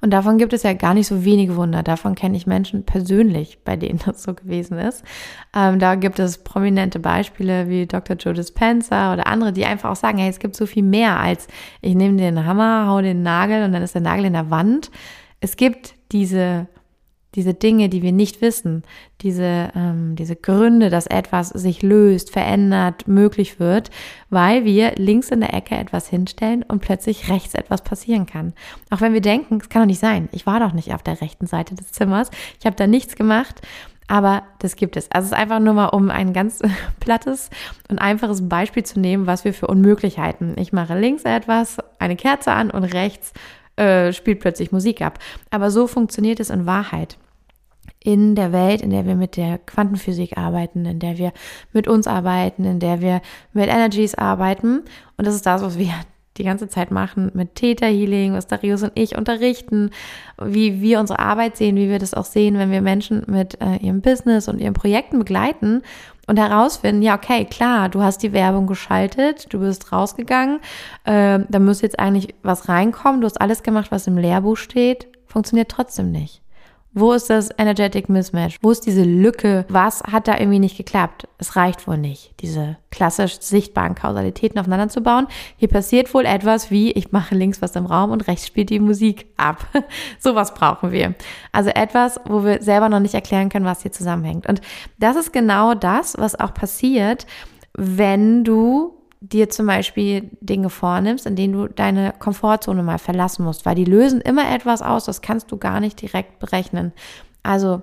Und 0.00 0.10
davon 0.10 0.38
gibt 0.38 0.52
es 0.52 0.62
ja 0.62 0.72
gar 0.72 0.94
nicht 0.94 1.06
so 1.06 1.24
wenige 1.24 1.56
Wunder. 1.56 1.82
Davon 1.82 2.14
kenne 2.14 2.36
ich 2.36 2.46
Menschen 2.46 2.84
persönlich, 2.84 3.58
bei 3.64 3.76
denen 3.76 4.00
das 4.06 4.22
so 4.22 4.34
gewesen 4.34 4.78
ist. 4.78 5.04
Ähm, 5.54 5.78
da 5.78 5.94
gibt 5.94 6.18
es 6.18 6.38
prominente 6.38 6.98
Beispiele 6.98 7.68
wie 7.68 7.86
Dr. 7.86 8.16
Joe 8.16 8.34
Dispenza 8.34 9.12
oder 9.12 9.26
andere, 9.26 9.52
die 9.52 9.64
einfach 9.64 9.90
auch 9.90 9.96
sagen, 9.96 10.18
hey, 10.18 10.30
es 10.30 10.38
gibt 10.38 10.56
so 10.56 10.66
viel 10.66 10.82
mehr 10.82 11.18
als 11.18 11.48
ich 11.80 11.94
nehme 11.94 12.16
den 12.16 12.44
Hammer, 12.44 12.86
hau 12.88 13.00
den 13.00 13.22
Nagel 13.22 13.64
und 13.64 13.72
dann 13.72 13.82
ist 13.82 13.94
der 13.94 14.02
Nagel 14.02 14.26
in 14.26 14.32
der 14.32 14.50
Wand. 14.50 14.90
Es 15.40 15.56
gibt 15.56 15.94
diese 16.12 16.66
diese 17.38 17.54
Dinge, 17.54 17.88
die 17.88 18.02
wir 18.02 18.10
nicht 18.10 18.42
wissen, 18.42 18.82
diese, 19.20 19.70
ähm, 19.76 20.16
diese 20.16 20.34
Gründe, 20.34 20.90
dass 20.90 21.06
etwas 21.06 21.50
sich 21.50 21.82
löst, 21.82 22.32
verändert, 22.32 23.06
möglich 23.06 23.60
wird, 23.60 23.90
weil 24.28 24.64
wir 24.64 24.96
links 24.96 25.28
in 25.28 25.38
der 25.38 25.54
Ecke 25.54 25.76
etwas 25.76 26.08
hinstellen 26.08 26.64
und 26.64 26.80
plötzlich 26.80 27.30
rechts 27.30 27.54
etwas 27.54 27.82
passieren 27.82 28.26
kann. 28.26 28.54
Auch 28.90 29.00
wenn 29.00 29.12
wir 29.12 29.20
denken, 29.20 29.58
es 29.62 29.68
kann 29.68 29.82
doch 29.82 29.86
nicht 29.86 30.00
sein, 30.00 30.28
ich 30.32 30.46
war 30.46 30.58
doch 30.58 30.72
nicht 30.72 30.92
auf 30.92 31.04
der 31.04 31.20
rechten 31.20 31.46
Seite 31.46 31.76
des 31.76 31.92
Zimmers, 31.92 32.32
ich 32.58 32.66
habe 32.66 32.74
da 32.74 32.88
nichts 32.88 33.14
gemacht, 33.14 33.62
aber 34.08 34.42
das 34.58 34.74
gibt 34.74 34.96
es. 34.96 35.08
Also 35.12 35.26
es 35.26 35.32
ist 35.32 35.38
einfach 35.38 35.60
nur 35.60 35.74
mal, 35.74 35.90
um 35.90 36.10
ein 36.10 36.32
ganz 36.32 36.60
plattes 37.00 37.50
und 37.88 38.00
einfaches 38.00 38.48
Beispiel 38.48 38.82
zu 38.82 38.98
nehmen, 38.98 39.28
was 39.28 39.44
wir 39.44 39.54
für 39.54 39.68
Unmöglichkeiten. 39.68 40.54
Ich 40.58 40.72
mache 40.72 40.98
links 40.98 41.22
etwas, 41.22 41.76
eine 42.00 42.16
Kerze 42.16 42.50
an 42.50 42.72
und 42.72 42.82
rechts 42.82 43.32
äh, 43.76 44.12
spielt 44.12 44.40
plötzlich 44.40 44.72
Musik 44.72 45.02
ab. 45.02 45.20
Aber 45.50 45.70
so 45.70 45.86
funktioniert 45.86 46.40
es 46.40 46.50
in 46.50 46.66
Wahrheit. 46.66 47.16
In 48.02 48.34
der 48.34 48.52
Welt, 48.52 48.80
in 48.80 48.90
der 48.90 49.06
wir 49.06 49.16
mit 49.16 49.36
der 49.36 49.58
Quantenphysik 49.58 50.38
arbeiten, 50.38 50.86
in 50.86 50.98
der 50.98 51.18
wir 51.18 51.32
mit 51.72 51.88
uns 51.88 52.06
arbeiten, 52.06 52.64
in 52.64 52.78
der 52.78 53.00
wir 53.00 53.20
mit 53.52 53.68
Energies 53.68 54.14
arbeiten. 54.14 54.82
Und 55.16 55.26
das 55.26 55.34
ist 55.34 55.46
das, 55.46 55.62
was 55.62 55.78
wir 55.78 55.92
die 56.38 56.44
ganze 56.44 56.68
Zeit 56.68 56.90
machen 56.90 57.30
mit 57.34 57.56
Theta 57.56 57.86
Healing, 57.86 58.32
was 58.32 58.46
Darius 58.46 58.82
und 58.82 58.92
ich 58.94 59.16
unterrichten, 59.16 59.90
wie 60.40 60.80
wir 60.80 61.00
unsere 61.00 61.18
Arbeit 61.18 61.56
sehen, 61.56 61.76
wie 61.76 61.88
wir 61.88 61.98
das 61.98 62.14
auch 62.14 62.24
sehen, 62.24 62.58
wenn 62.58 62.70
wir 62.70 62.80
Menschen 62.80 63.24
mit 63.26 63.60
äh, 63.60 63.76
ihrem 63.76 64.00
Business 64.00 64.48
und 64.48 64.60
ihren 64.60 64.74
Projekten 64.74 65.18
begleiten 65.18 65.82
und 66.26 66.38
herausfinden, 66.38 67.02
ja, 67.02 67.16
okay, 67.16 67.44
klar, 67.44 67.88
du 67.88 68.02
hast 68.02 68.22
die 68.22 68.32
Werbung 68.32 68.66
geschaltet, 68.66 69.52
du 69.52 69.60
bist 69.60 69.92
rausgegangen, 69.92 70.60
äh, 71.04 71.40
da 71.48 71.58
müsste 71.58 71.86
jetzt 71.86 71.98
eigentlich 71.98 72.34
was 72.42 72.68
reinkommen, 72.68 73.20
du 73.20 73.26
hast 73.26 73.40
alles 73.40 73.62
gemacht, 73.62 73.90
was 73.90 74.06
im 74.06 74.18
Lehrbuch 74.18 74.56
steht, 74.56 75.08
funktioniert 75.26 75.70
trotzdem 75.70 76.12
nicht. 76.12 76.42
Wo 76.94 77.12
ist 77.12 77.28
das 77.28 77.50
Energetic 77.58 78.08
Mismatch? 78.08 78.56
Wo 78.62 78.70
ist 78.70 78.86
diese 78.86 79.04
Lücke? 79.04 79.66
Was 79.68 80.02
hat 80.02 80.26
da 80.26 80.38
irgendwie 80.38 80.58
nicht 80.58 80.76
geklappt? 80.76 81.28
Es 81.36 81.54
reicht 81.54 81.86
wohl 81.86 81.98
nicht, 81.98 82.32
diese 82.40 82.76
klassisch 82.90 83.40
sichtbaren 83.40 83.94
Kausalitäten 83.94 84.58
aufeinander 84.58 84.88
zu 84.88 85.02
bauen. 85.02 85.26
Hier 85.56 85.68
passiert 85.68 86.12
wohl 86.14 86.24
etwas 86.24 86.70
wie, 86.70 86.90
ich 86.92 87.12
mache 87.12 87.34
links 87.34 87.60
was 87.60 87.76
im 87.76 87.86
Raum 87.86 88.10
und 88.10 88.26
rechts 88.26 88.46
spielt 88.46 88.70
die 88.70 88.80
Musik 88.80 89.26
ab. 89.36 89.66
Sowas 90.18 90.54
brauchen 90.54 90.90
wir. 90.90 91.14
Also 91.52 91.70
etwas, 91.70 92.20
wo 92.26 92.42
wir 92.44 92.62
selber 92.62 92.88
noch 92.88 93.00
nicht 93.00 93.14
erklären 93.14 93.50
können, 93.50 93.66
was 93.66 93.82
hier 93.82 93.92
zusammenhängt. 93.92 94.48
Und 94.48 94.62
das 94.98 95.16
ist 95.16 95.32
genau 95.32 95.74
das, 95.74 96.16
was 96.18 96.40
auch 96.40 96.54
passiert, 96.54 97.26
wenn 97.74 98.44
du 98.44 98.97
dir 99.20 99.48
zum 99.50 99.66
Beispiel 99.66 100.30
Dinge 100.40 100.70
vornimmst, 100.70 101.26
in 101.26 101.36
denen 101.36 101.52
du 101.52 101.68
deine 101.68 102.14
Komfortzone 102.18 102.82
mal 102.82 102.98
verlassen 102.98 103.44
musst, 103.44 103.66
weil 103.66 103.74
die 103.74 103.84
lösen 103.84 104.20
immer 104.20 104.50
etwas 104.50 104.82
aus, 104.82 105.04
das 105.04 105.22
kannst 105.22 105.50
du 105.50 105.56
gar 105.56 105.80
nicht 105.80 106.00
direkt 106.00 106.38
berechnen. 106.38 106.92
Also 107.42 107.82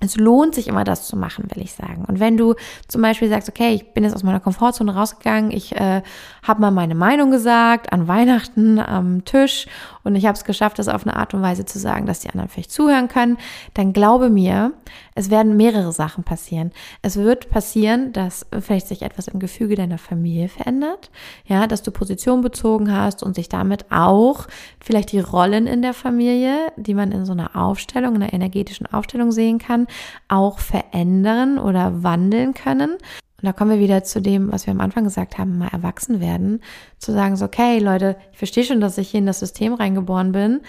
es 0.00 0.16
lohnt 0.16 0.54
sich 0.54 0.68
immer, 0.68 0.84
das 0.84 1.08
zu 1.08 1.16
machen, 1.16 1.48
will 1.52 1.62
ich 1.62 1.72
sagen. 1.72 2.04
Und 2.06 2.20
wenn 2.20 2.36
du 2.36 2.54
zum 2.86 3.02
Beispiel 3.02 3.28
sagst, 3.28 3.48
okay, 3.48 3.74
ich 3.74 3.92
bin 3.94 4.04
jetzt 4.04 4.14
aus 4.14 4.22
meiner 4.22 4.38
Komfortzone 4.38 4.94
rausgegangen, 4.94 5.50
ich 5.50 5.74
äh, 5.74 6.02
habe 6.42 6.60
mal 6.60 6.70
meine 6.70 6.94
Meinung 6.94 7.30
gesagt 7.30 7.92
an 7.92 8.06
Weihnachten 8.06 8.78
am 8.78 9.24
Tisch 9.24 9.66
und 10.08 10.14
ich 10.16 10.24
habe 10.24 10.36
es 10.36 10.44
geschafft, 10.44 10.78
das 10.78 10.88
auf 10.88 11.06
eine 11.06 11.16
Art 11.16 11.34
und 11.34 11.42
Weise 11.42 11.66
zu 11.66 11.78
sagen, 11.78 12.06
dass 12.06 12.20
die 12.20 12.30
anderen 12.30 12.48
vielleicht 12.48 12.72
zuhören 12.72 13.08
können, 13.08 13.36
dann 13.74 13.92
glaube 13.92 14.30
mir, 14.30 14.72
es 15.14 15.28
werden 15.28 15.58
mehrere 15.58 15.92
Sachen 15.92 16.24
passieren. 16.24 16.72
Es 17.02 17.16
wird 17.16 17.50
passieren, 17.50 18.14
dass 18.14 18.46
vielleicht 18.58 18.88
sich 18.88 19.02
etwas 19.02 19.28
im 19.28 19.38
Gefüge 19.38 19.76
deiner 19.76 19.98
Familie 19.98 20.48
verändert, 20.48 21.10
ja, 21.44 21.66
dass 21.66 21.82
du 21.82 21.90
Position 21.90 22.40
bezogen 22.40 22.90
hast 22.90 23.22
und 23.22 23.34
sich 23.34 23.50
damit 23.50 23.84
auch 23.90 24.46
vielleicht 24.80 25.12
die 25.12 25.20
Rollen 25.20 25.66
in 25.66 25.82
der 25.82 25.92
Familie, 25.92 26.72
die 26.76 26.94
man 26.94 27.12
in 27.12 27.26
so 27.26 27.32
einer 27.32 27.54
Aufstellung, 27.54 28.16
in 28.16 28.22
einer 28.22 28.32
energetischen 28.32 28.86
Aufstellung 28.86 29.30
sehen 29.30 29.58
kann, 29.58 29.88
auch 30.28 30.58
verändern 30.58 31.58
oder 31.58 32.02
wandeln 32.02 32.54
können. 32.54 32.96
Und 33.40 33.46
da 33.46 33.52
kommen 33.52 33.70
wir 33.70 33.78
wieder 33.78 34.02
zu 34.02 34.20
dem, 34.20 34.50
was 34.50 34.66
wir 34.66 34.72
am 34.72 34.80
Anfang 34.80 35.04
gesagt 35.04 35.38
haben, 35.38 35.58
mal 35.58 35.68
erwachsen 35.68 36.20
werden, 36.20 36.60
zu 36.98 37.12
sagen 37.12 37.36
so, 37.36 37.44
okay, 37.44 37.78
Leute, 37.78 38.16
ich 38.32 38.38
verstehe 38.38 38.64
schon, 38.64 38.80
dass 38.80 38.98
ich 38.98 39.10
hier 39.10 39.18
in 39.18 39.26
das 39.26 39.38
System 39.38 39.74
reingeboren 39.74 40.32
bin, 40.32 40.60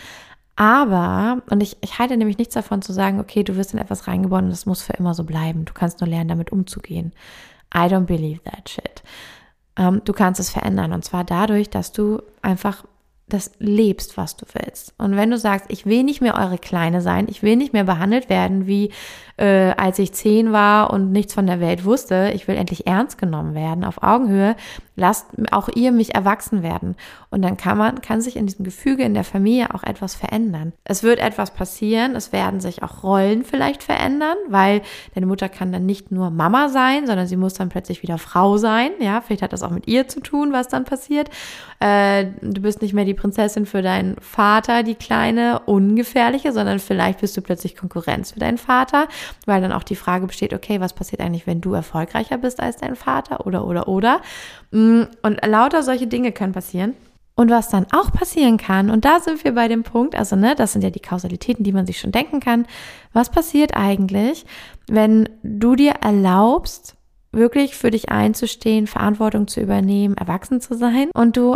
aber, 0.60 1.42
und 1.50 1.64
ich, 1.64 1.78
ich 1.80 2.00
halte 2.00 2.18
nämlich 2.18 2.38
nichts 2.38 2.54
davon 2.54 2.82
zu 2.82 2.92
sagen, 2.92 3.22
okay, 3.22 3.44
du 3.44 3.56
wirst 3.56 3.74
in 3.74 3.80
etwas 3.80 4.08
reingeboren 4.08 4.44
und 4.44 4.52
das 4.52 4.66
muss 4.66 4.82
für 4.82 4.92
immer 4.92 5.14
so 5.14 5.24
bleiben. 5.24 5.64
Du 5.64 5.72
kannst 5.72 6.02
nur 6.02 6.10
lernen, 6.10 6.28
damit 6.28 6.52
umzugehen. 6.52 7.14
I 7.74 7.88
don't 7.88 8.08
believe 8.08 8.42
that 8.44 8.68
shit. 8.68 9.02
Ähm, 9.78 10.02
du 10.04 10.12
kannst 10.12 10.42
es 10.42 10.50
verändern 10.50 10.92
und 10.92 11.06
zwar 11.06 11.24
dadurch, 11.24 11.70
dass 11.70 11.94
du 11.94 12.22
einfach 12.42 12.84
das 13.30 13.52
lebst, 13.60 14.18
was 14.18 14.36
du 14.36 14.46
willst. 14.54 14.94
Und 14.98 15.16
wenn 15.16 15.32
du 15.32 15.38
sagst, 15.38 15.68
ich 15.70 15.86
will 15.86 16.04
nicht 16.04 16.22
mehr 16.22 16.36
eure 16.36 16.58
Kleine 16.58 17.02
sein, 17.02 17.28
ich 17.30 17.44
will 17.44 17.56
nicht 17.56 17.74
mehr 17.74 17.84
behandelt 17.84 18.30
werden 18.30 18.68
wie 18.68 18.92
äh, 19.40 19.74
als 19.78 19.98
ich 20.00 20.12
zehn 20.12 20.52
war 20.52 20.92
und 20.92 21.12
nichts 21.14 21.34
von 21.34 21.48
der 21.48 21.62
Welt 21.62 21.86
wusste, 21.86 22.32
ich 22.36 22.48
will 22.48 22.58
endlich 22.58 22.88
ernst 22.88 23.18
genommen 23.18 23.56
werden, 23.56 23.86
auf 23.86 24.04
Augenhöhe, 24.04 24.56
lasst 24.98 25.28
auch 25.52 25.70
ihr 25.74 25.94
mich 25.94 26.14
erwachsen 26.14 26.62
werden. 26.62 26.98
Und 27.30 27.42
dann 27.42 27.56
kann 27.56 27.78
man, 27.78 28.02
kann 28.02 28.20
sich 28.20 28.36
in 28.36 28.48
diesem 28.48 28.66
Gefüge 28.66 29.04
in 29.04 29.14
der 29.14 29.24
Familie 29.24 29.74
auch 29.74 29.84
etwas 29.84 30.14
verändern. 30.14 30.74
Es 30.84 31.04
wird 31.04 31.20
etwas 31.20 31.52
passieren, 31.52 32.18
es 32.18 32.34
werden 32.34 32.60
sich 32.60 32.84
auch 32.84 33.02
Rollen 33.04 33.46
vielleicht 33.46 33.82
verändern, 33.82 34.36
weil 34.50 34.82
deine 35.16 35.26
Mutter 35.26 35.48
kann 35.48 35.72
dann 35.72 35.86
nicht 35.86 36.12
nur 36.12 36.32
Mama 36.32 36.68
sein, 36.68 37.08
sondern 37.08 37.28
sie 37.28 37.38
muss 37.38 37.54
dann 37.54 37.70
plötzlich 37.70 38.04
wieder 38.04 38.18
Frau 38.18 38.58
sein. 38.58 38.92
Ja, 39.00 39.22
vielleicht 39.22 39.42
hat 39.42 39.54
das 39.54 39.64
auch 39.64 39.72
mit 39.72 39.88
ihr 39.88 40.10
zu 40.10 40.20
tun, 40.20 40.52
was 40.52 40.68
dann 40.68 40.84
passiert. 40.84 41.30
Äh, 41.80 42.26
du 42.42 42.62
bist 42.62 42.82
nicht 42.82 42.94
mehr 42.94 43.06
die 43.06 43.14
Prinzessin 43.20 43.66
für 43.66 43.82
deinen 43.82 44.16
Vater, 44.22 44.84
die 44.84 44.96
kleine, 44.96 45.62
ungefährliche, 45.66 46.52
sondern 46.52 46.80
vielleicht 46.80 47.22
bist 47.22 47.36
du 47.36 47.42
plötzlich 47.42 47.76
Konkurrenz 47.76 48.32
für 48.32 48.40
deinen 48.40 48.58
Vater, 48.58 49.08
weil 49.46 49.62
dann 49.62 49.72
auch 49.72 49.84
die 49.84 49.96
Frage 49.96 50.26
besteht, 50.28 50.54
okay, 50.54 50.80
was 50.80 50.94
passiert 50.94 51.22
eigentlich, 51.22 51.46
wenn 51.46 51.62
du 51.62 51.74
erfolgreicher 51.74 52.38
bist 52.38 52.60
als 52.60 52.78
dein 52.78 52.96
Vater 52.96 53.46
oder, 53.46 53.68
oder, 53.68 53.88
oder. 53.88 54.22
Mm, 54.72 55.04
und 55.22 55.46
lauter 55.46 55.84
solche 55.84 56.08
Dinge 56.08 56.32
können 56.32 56.54
passieren. 56.54 56.96
Und 57.36 57.50
was 57.50 57.70
dann 57.70 57.88
auch 57.94 58.12
passieren 58.12 58.58
kann, 58.58 58.90
und 58.90 59.06
da 59.06 59.22
sind 59.22 59.46
wir 59.46 59.54
bei 59.54 59.70
dem 59.70 59.84
Punkt, 59.84 60.14
also 60.14 60.36
ne, 60.36 60.56
das 60.56 60.74
sind 60.74 60.84
ja 60.84 60.90
die 60.90 61.00
Kausalitäten, 61.00 61.64
die 61.64 61.72
man 61.72 61.86
sich 61.86 61.98
schon 61.98 62.12
denken 62.12 62.42
kann. 62.42 62.66
Was 63.14 63.30
passiert 63.30 63.78
eigentlich, 63.78 64.46
wenn 64.90 65.30
du 65.42 65.76
dir 65.76 65.94
erlaubst, 66.02 66.98
wirklich 67.32 67.76
für 67.76 67.92
dich 67.92 68.10
einzustehen, 68.10 68.88
Verantwortung 68.88 69.48
zu 69.48 69.62
übernehmen, 69.62 70.18
erwachsen 70.18 70.62
zu 70.62 70.76
sein 70.76 71.10
und 71.14 71.38
du 71.38 71.56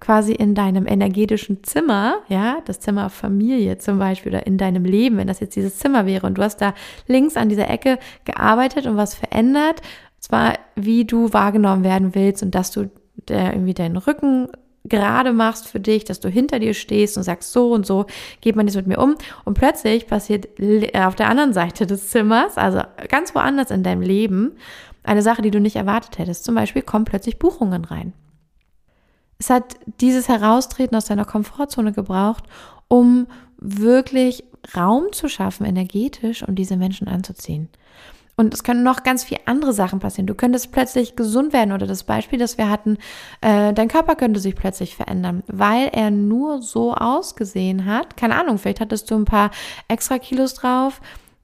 quasi 0.00 0.32
in 0.32 0.54
deinem 0.54 0.86
energetischen 0.86 1.64
Zimmer, 1.64 2.16
ja, 2.28 2.58
das 2.64 2.80
Zimmer 2.80 3.10
Familie 3.10 3.78
zum 3.78 3.98
Beispiel 3.98 4.32
oder 4.32 4.46
in 4.46 4.58
deinem 4.58 4.84
Leben, 4.84 5.16
wenn 5.16 5.26
das 5.26 5.40
jetzt 5.40 5.56
dieses 5.56 5.78
Zimmer 5.78 6.06
wäre 6.06 6.26
und 6.26 6.38
du 6.38 6.42
hast 6.42 6.58
da 6.58 6.74
links 7.06 7.36
an 7.36 7.48
dieser 7.48 7.68
Ecke 7.68 7.98
gearbeitet 8.24 8.86
und 8.86 8.96
was 8.96 9.14
verändert, 9.14 9.82
zwar 10.18 10.54
wie 10.76 11.04
du 11.04 11.32
wahrgenommen 11.32 11.82
werden 11.84 12.14
willst 12.14 12.42
und 12.42 12.54
dass 12.54 12.70
du 12.70 12.90
der 13.28 13.52
irgendwie 13.52 13.74
deinen 13.74 13.96
Rücken 13.96 14.48
gerade 14.84 15.32
machst 15.32 15.68
für 15.68 15.80
dich, 15.80 16.04
dass 16.04 16.20
du 16.20 16.28
hinter 16.28 16.58
dir 16.58 16.74
stehst 16.74 17.16
und 17.16 17.22
sagst, 17.22 17.52
so 17.52 17.72
und 17.72 17.86
so 17.86 18.06
geht 18.40 18.56
man 18.56 18.66
jetzt 18.66 18.76
mit 18.76 18.86
mir 18.86 18.98
um. 18.98 19.14
Und 19.44 19.54
plötzlich 19.54 20.06
passiert 20.06 20.48
auf 20.94 21.14
der 21.14 21.28
anderen 21.28 21.52
Seite 21.52 21.86
des 21.86 22.08
Zimmers, 22.08 22.56
also 22.56 22.80
ganz 23.08 23.34
woanders 23.34 23.70
in 23.70 23.82
deinem 23.82 24.02
Leben, 24.02 24.52
eine 25.02 25.22
Sache, 25.22 25.42
die 25.42 25.50
du 25.50 25.60
nicht 25.60 25.76
erwartet 25.76 26.18
hättest. 26.18 26.44
Zum 26.44 26.54
Beispiel 26.54 26.82
kommen 26.82 27.04
plötzlich 27.04 27.38
Buchungen 27.38 27.84
rein. 27.84 28.12
Es 29.40 29.50
hat 29.50 29.76
dieses 30.00 30.28
Heraustreten 30.28 30.96
aus 30.96 31.06
deiner 31.06 31.24
Komfortzone 31.24 31.92
gebraucht, 31.92 32.44
um 32.88 33.26
wirklich 33.56 34.44
Raum 34.76 35.12
zu 35.12 35.28
schaffen, 35.28 35.64
energetisch, 35.64 36.46
um 36.46 36.54
diese 36.54 36.76
Menschen 36.76 37.08
anzuziehen. 37.08 37.70
Und 38.36 38.54
es 38.54 38.62
können 38.62 38.82
noch 38.82 39.02
ganz 39.02 39.24
viele 39.24 39.40
andere 39.46 39.72
Sachen 39.72 39.98
passieren. 39.98 40.26
Du 40.26 40.34
könntest 40.34 40.72
plötzlich 40.72 41.16
gesund 41.16 41.52
werden 41.52 41.72
oder 41.72 41.86
das 41.86 42.04
Beispiel, 42.04 42.38
das 42.38 42.56
wir 42.56 42.70
hatten, 42.70 42.96
äh, 43.40 43.72
dein 43.74 43.88
Körper 43.88 44.14
könnte 44.14 44.40
sich 44.40 44.54
plötzlich 44.54 44.96
verändern, 44.96 45.42
weil 45.46 45.88
er 45.88 46.10
nur 46.10 46.62
so 46.62 46.94
ausgesehen 46.94 47.84
hat. 47.84 48.16
Keine 48.16 48.36
Ahnung, 48.36 48.58
vielleicht 48.58 48.80
hattest 48.80 49.10
du 49.10 49.16
ein 49.16 49.26
paar 49.26 49.50
extra 49.88 50.18
Kilos 50.18 50.54
drauf. 50.54 51.00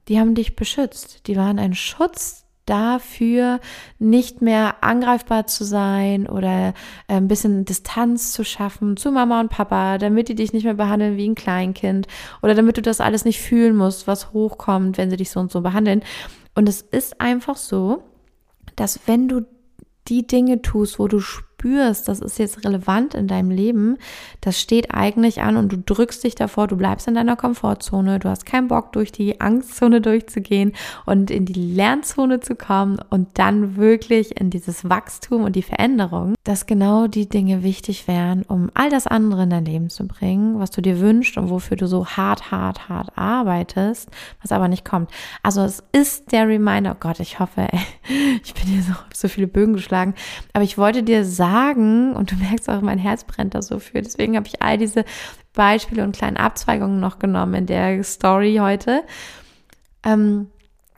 Die 0.07 0.19
haben 0.19 0.33
dich 0.33 0.55
beschützt. 0.55 1.27
Die 1.27 1.35
waren 1.35 1.59
ein 1.59 1.75
Schutz 1.75 2.46
dafür, 2.67 3.59
nicht 3.97 4.41
mehr 4.41 4.83
angreifbar 4.83 5.47
zu 5.47 5.63
sein 5.63 6.27
oder 6.27 6.69
äh, 7.07 7.15
ein 7.15 7.27
bisschen 7.27 7.65
Distanz 7.65 8.31
zu 8.31 8.43
schaffen 8.43 8.97
zu 8.97 9.11
Mama 9.11 9.39
und 9.39 9.49
Papa, 9.49 9.97
damit 9.97 10.29
die 10.29 10.35
dich 10.35 10.53
nicht 10.53 10.63
mehr 10.63 10.75
behandeln 10.75 11.17
wie 11.17 11.27
ein 11.27 11.35
Kleinkind 11.35 12.07
oder 12.41 12.53
damit 12.53 12.77
du 12.77 12.81
das 12.81 13.01
alles 13.01 13.25
nicht 13.25 13.41
fühlen 13.41 13.75
musst, 13.75 14.07
was 14.07 14.33
hochkommt, 14.33 14.97
wenn 14.97 15.09
sie 15.09 15.17
dich 15.17 15.31
so 15.31 15.39
und 15.39 15.51
so 15.51 15.61
behandeln. 15.61 16.03
Und 16.53 16.69
es 16.69 16.81
ist 16.81 17.19
einfach 17.21 17.57
so, 17.57 18.03
dass 18.75 18.99
wenn 19.07 19.27
du 19.27 19.45
die 20.07 20.27
Dinge 20.27 20.61
tust, 20.61 20.99
wo 20.99 21.07
du 21.07 21.19
spürst, 21.19 21.46
das 21.63 22.19
ist 22.19 22.37
jetzt 22.37 22.63
relevant 22.63 23.15
in 23.15 23.27
deinem 23.27 23.49
Leben, 23.49 23.97
das 24.41 24.59
steht 24.59 24.93
eigentlich 24.93 25.41
an 25.41 25.57
und 25.57 25.71
du 25.71 25.77
drückst 25.77 26.23
dich 26.23 26.35
davor, 26.35 26.67
du 26.67 26.77
bleibst 26.77 27.07
in 27.07 27.15
deiner 27.15 27.35
Komfortzone, 27.35 28.19
du 28.19 28.29
hast 28.29 28.45
keinen 28.45 28.67
Bock 28.67 28.93
durch 28.93 29.11
die 29.11 29.41
Angstzone 29.41 29.99
durchzugehen 30.01 30.73
und 31.05 31.31
in 31.31 31.45
die 31.45 31.53
Lernzone 31.53 32.41
zu 32.41 32.55
kommen 32.55 32.99
und 33.09 33.27
dann 33.39 33.75
wirklich 33.75 34.39
in 34.39 34.51
dieses 34.51 34.87
Wachstum 34.87 35.43
und 35.43 35.55
die 35.55 35.63
Veränderung, 35.63 36.35
dass 36.43 36.67
genau 36.67 37.07
die 37.07 37.27
Dinge 37.27 37.63
wichtig 37.63 38.07
wären, 38.07 38.43
um 38.43 38.69
all 38.75 38.89
das 38.89 39.07
andere 39.07 39.43
in 39.43 39.49
dein 39.49 39.65
Leben 39.65 39.89
zu 39.89 40.07
bringen, 40.07 40.59
was 40.59 40.69
du 40.71 40.81
dir 40.81 40.99
wünschst 40.99 41.37
und 41.37 41.49
wofür 41.49 41.75
du 41.75 41.87
so 41.87 42.05
hart, 42.05 42.51
hart, 42.51 42.87
hart 42.87 43.17
arbeitest, 43.17 44.09
was 44.41 44.51
aber 44.51 44.67
nicht 44.67 44.85
kommt. 44.85 45.09
Also 45.41 45.61
es 45.61 45.83
ist 45.91 46.31
der 46.31 46.47
Reminder, 46.47 46.93
oh 46.95 46.97
Gott, 46.99 47.19
ich 47.19 47.39
hoffe, 47.39 47.67
ey, 47.71 47.79
ich 48.43 48.53
bin 48.53 48.63
hier 48.65 48.83
so, 48.83 48.93
so 49.13 49.27
viele 49.27 49.47
Bögen 49.47 49.73
geschlagen, 49.73 50.13
aber 50.53 50.63
ich 50.63 50.77
wollte 50.77 51.01
dir 51.01 51.25
sagen, 51.25 51.46
sagen, 51.51 52.13
und 52.13 52.31
du 52.31 52.35
merkst 52.35 52.69
auch, 52.69 52.81
mein 52.81 52.99
Herz 52.99 53.23
brennt 53.23 53.55
da 53.55 53.61
so 53.61 53.79
für. 53.79 54.01
Deswegen 54.01 54.35
habe 54.35 54.47
ich 54.47 54.61
all 54.61 54.77
diese 54.77 55.05
Beispiele 55.53 56.03
und 56.03 56.15
kleinen 56.15 56.37
Abzweigungen 56.37 56.99
noch 56.99 57.19
genommen 57.19 57.53
in 57.53 57.65
der 57.65 58.03
Story 58.03 58.57
heute. 58.61 59.03
Ähm, 60.03 60.47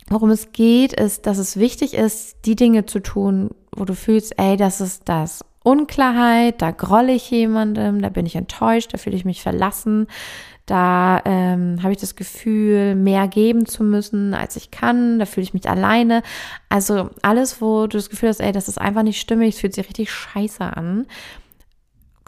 worum 0.08 0.30
es 0.32 0.52
geht, 0.52 0.94
ist, 0.94 1.26
dass 1.26 1.38
es 1.38 1.58
wichtig 1.58 1.94
ist, 1.94 2.38
die 2.46 2.56
Dinge 2.56 2.86
zu 2.86 3.00
tun, 3.00 3.52
wo 3.76 3.86
du 3.86 3.94
fühlst, 3.94 4.38
ey, 4.38 4.58
das 4.58 4.82
ist 4.82 5.04
das. 5.06 5.46
Unklarheit, 5.64 6.62
da 6.62 6.72
grolle 6.72 7.14
ich 7.14 7.30
jemandem, 7.30 8.02
da 8.02 8.10
bin 8.10 8.26
ich 8.26 8.36
enttäuscht, 8.36 8.94
da 8.94 8.98
fühle 8.98 9.16
ich 9.16 9.26
mich 9.26 9.42
verlassen, 9.42 10.08
da 10.70 11.22
ähm, 11.26 11.82
habe 11.82 11.94
ich 11.94 12.00
das 12.00 12.16
Gefühl, 12.16 12.96
mehr 12.96 13.28
geben 13.28 13.66
zu 13.66 13.84
müssen, 13.84 14.34
als 14.34 14.56
ich 14.56 14.72
kann. 14.72 15.20
Da 15.20 15.26
fühle 15.26 15.44
ich 15.44 15.54
mich 15.54 15.70
alleine. 15.70 16.22
Also 16.70 17.10
alles, 17.22 17.62
wo 17.62 17.88
du 17.88 17.98
das 17.98 18.10
Gefühl 18.10 18.30
hast, 18.30 18.40
ey, 18.40 18.52
das 18.52 18.68
ist 18.68 18.80
einfach 18.80 19.04
nicht 19.04 19.20
stimmig, 19.20 19.56
es 19.56 19.62
fühlt 19.62 19.74
sich 19.74 19.88
richtig 19.88 20.12
scheiße 20.12 20.64
an 20.64 21.06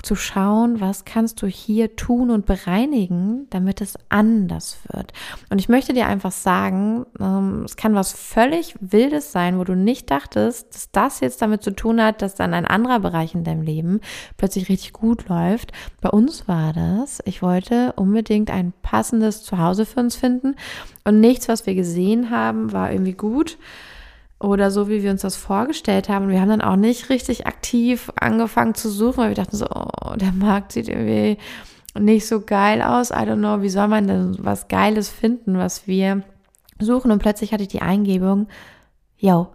zu 0.04 0.16
schauen, 0.16 0.80
was 0.80 1.06
kannst 1.06 1.42
du 1.42 1.48
hier 1.48 1.96
tun 1.96 2.30
und 2.30 2.46
bereinigen, 2.46 3.48
damit 3.50 3.82
es 3.82 3.98
anders 4.10 4.80
wird. 4.92 5.14
Und 5.50 5.60
ich 5.60 5.70
möchte 5.70 5.94
dir 5.94 6.08
einfach 6.08 6.32
sagen, 6.32 7.06
ähm, 7.20 7.64
es 7.66 7.76
kann 7.76 7.96
was 7.96 8.12
völlig 8.12 8.76
Wildes 8.80 9.32
sein, 9.32 9.58
wo 9.60 9.64
du 9.64 9.76
nicht 9.76 10.10
dachtest, 10.12 10.74
dass 10.74 10.92
das 10.92 11.20
jetzt 11.20 11.42
damit 11.42 11.64
zu 11.64 11.72
tun 11.72 12.02
hat, 12.02 12.22
dass 12.22 12.36
dann 12.36 12.54
ein 12.54 12.66
anderer 12.66 13.00
Bereich 13.00 13.36
in 13.36 13.44
deinem 13.44 13.62
Leben 13.62 14.02
plötzlich 14.38 14.70
richtig 14.70 14.94
gut 14.94 15.28
läuft. 15.30 15.72
Bei 16.02 16.10
uns 16.10 16.48
war 16.48 16.74
das, 16.74 17.22
ich 17.26 17.42
wollte 17.42 17.94
unbedingt 17.96 18.50
ein 18.50 18.74
passendes 18.82 19.44
Zuhause 19.44 19.86
für 19.86 20.00
uns 20.00 20.16
finden 20.16 20.56
und 21.04 21.20
nichts, 21.20 21.48
was 21.48 21.66
wir 21.66 21.76
gesehen 21.76 22.30
haben, 22.30 22.72
war 22.72 22.92
irgendwie 22.92 23.14
gut 23.14 23.58
oder 24.42 24.72
so, 24.72 24.90
wie 24.90 25.04
wir 25.04 25.12
uns 25.12 25.22
das 25.22 25.36
vorgestellt 25.36 26.10
haben. 26.10 26.30
Wir 26.30 26.42
haben 26.42 26.50
dann 26.50 26.62
auch 26.62 26.76
nicht 26.76 27.10
richtig 27.10 27.48
aktiv 27.48 28.12
angefangen 28.16 28.76
zu 28.76 28.90
suchen, 28.90 29.18
weil 29.18 29.30
wir 29.30 29.36
dachten 29.36 29.56
so, 29.56 29.68
oh, 29.68 30.16
der 30.16 30.32
Markt 30.32 30.72
sieht 30.72 30.90
irgendwie 30.90 31.38
nicht 32.00 32.28
so 32.28 32.42
geil 32.42 32.82
aus. 32.82 33.12
I 33.12 33.16
don't 33.16 33.38
know, 33.38 33.62
wie 33.62 33.70
soll 33.70 33.88
man 33.88 34.08
denn 34.08 34.36
was 34.40 34.68
Geiles 34.68 35.10
finden, 35.10 35.58
was 35.58 35.88
wir 35.88 36.24
suchen? 36.80 37.12
Und 37.12 37.20
plötzlich 37.20 37.54
hatte 37.54 37.64
ich 37.64 37.70
die 37.70 37.82
Eingebung, 37.82 38.48
yo, 39.18 39.48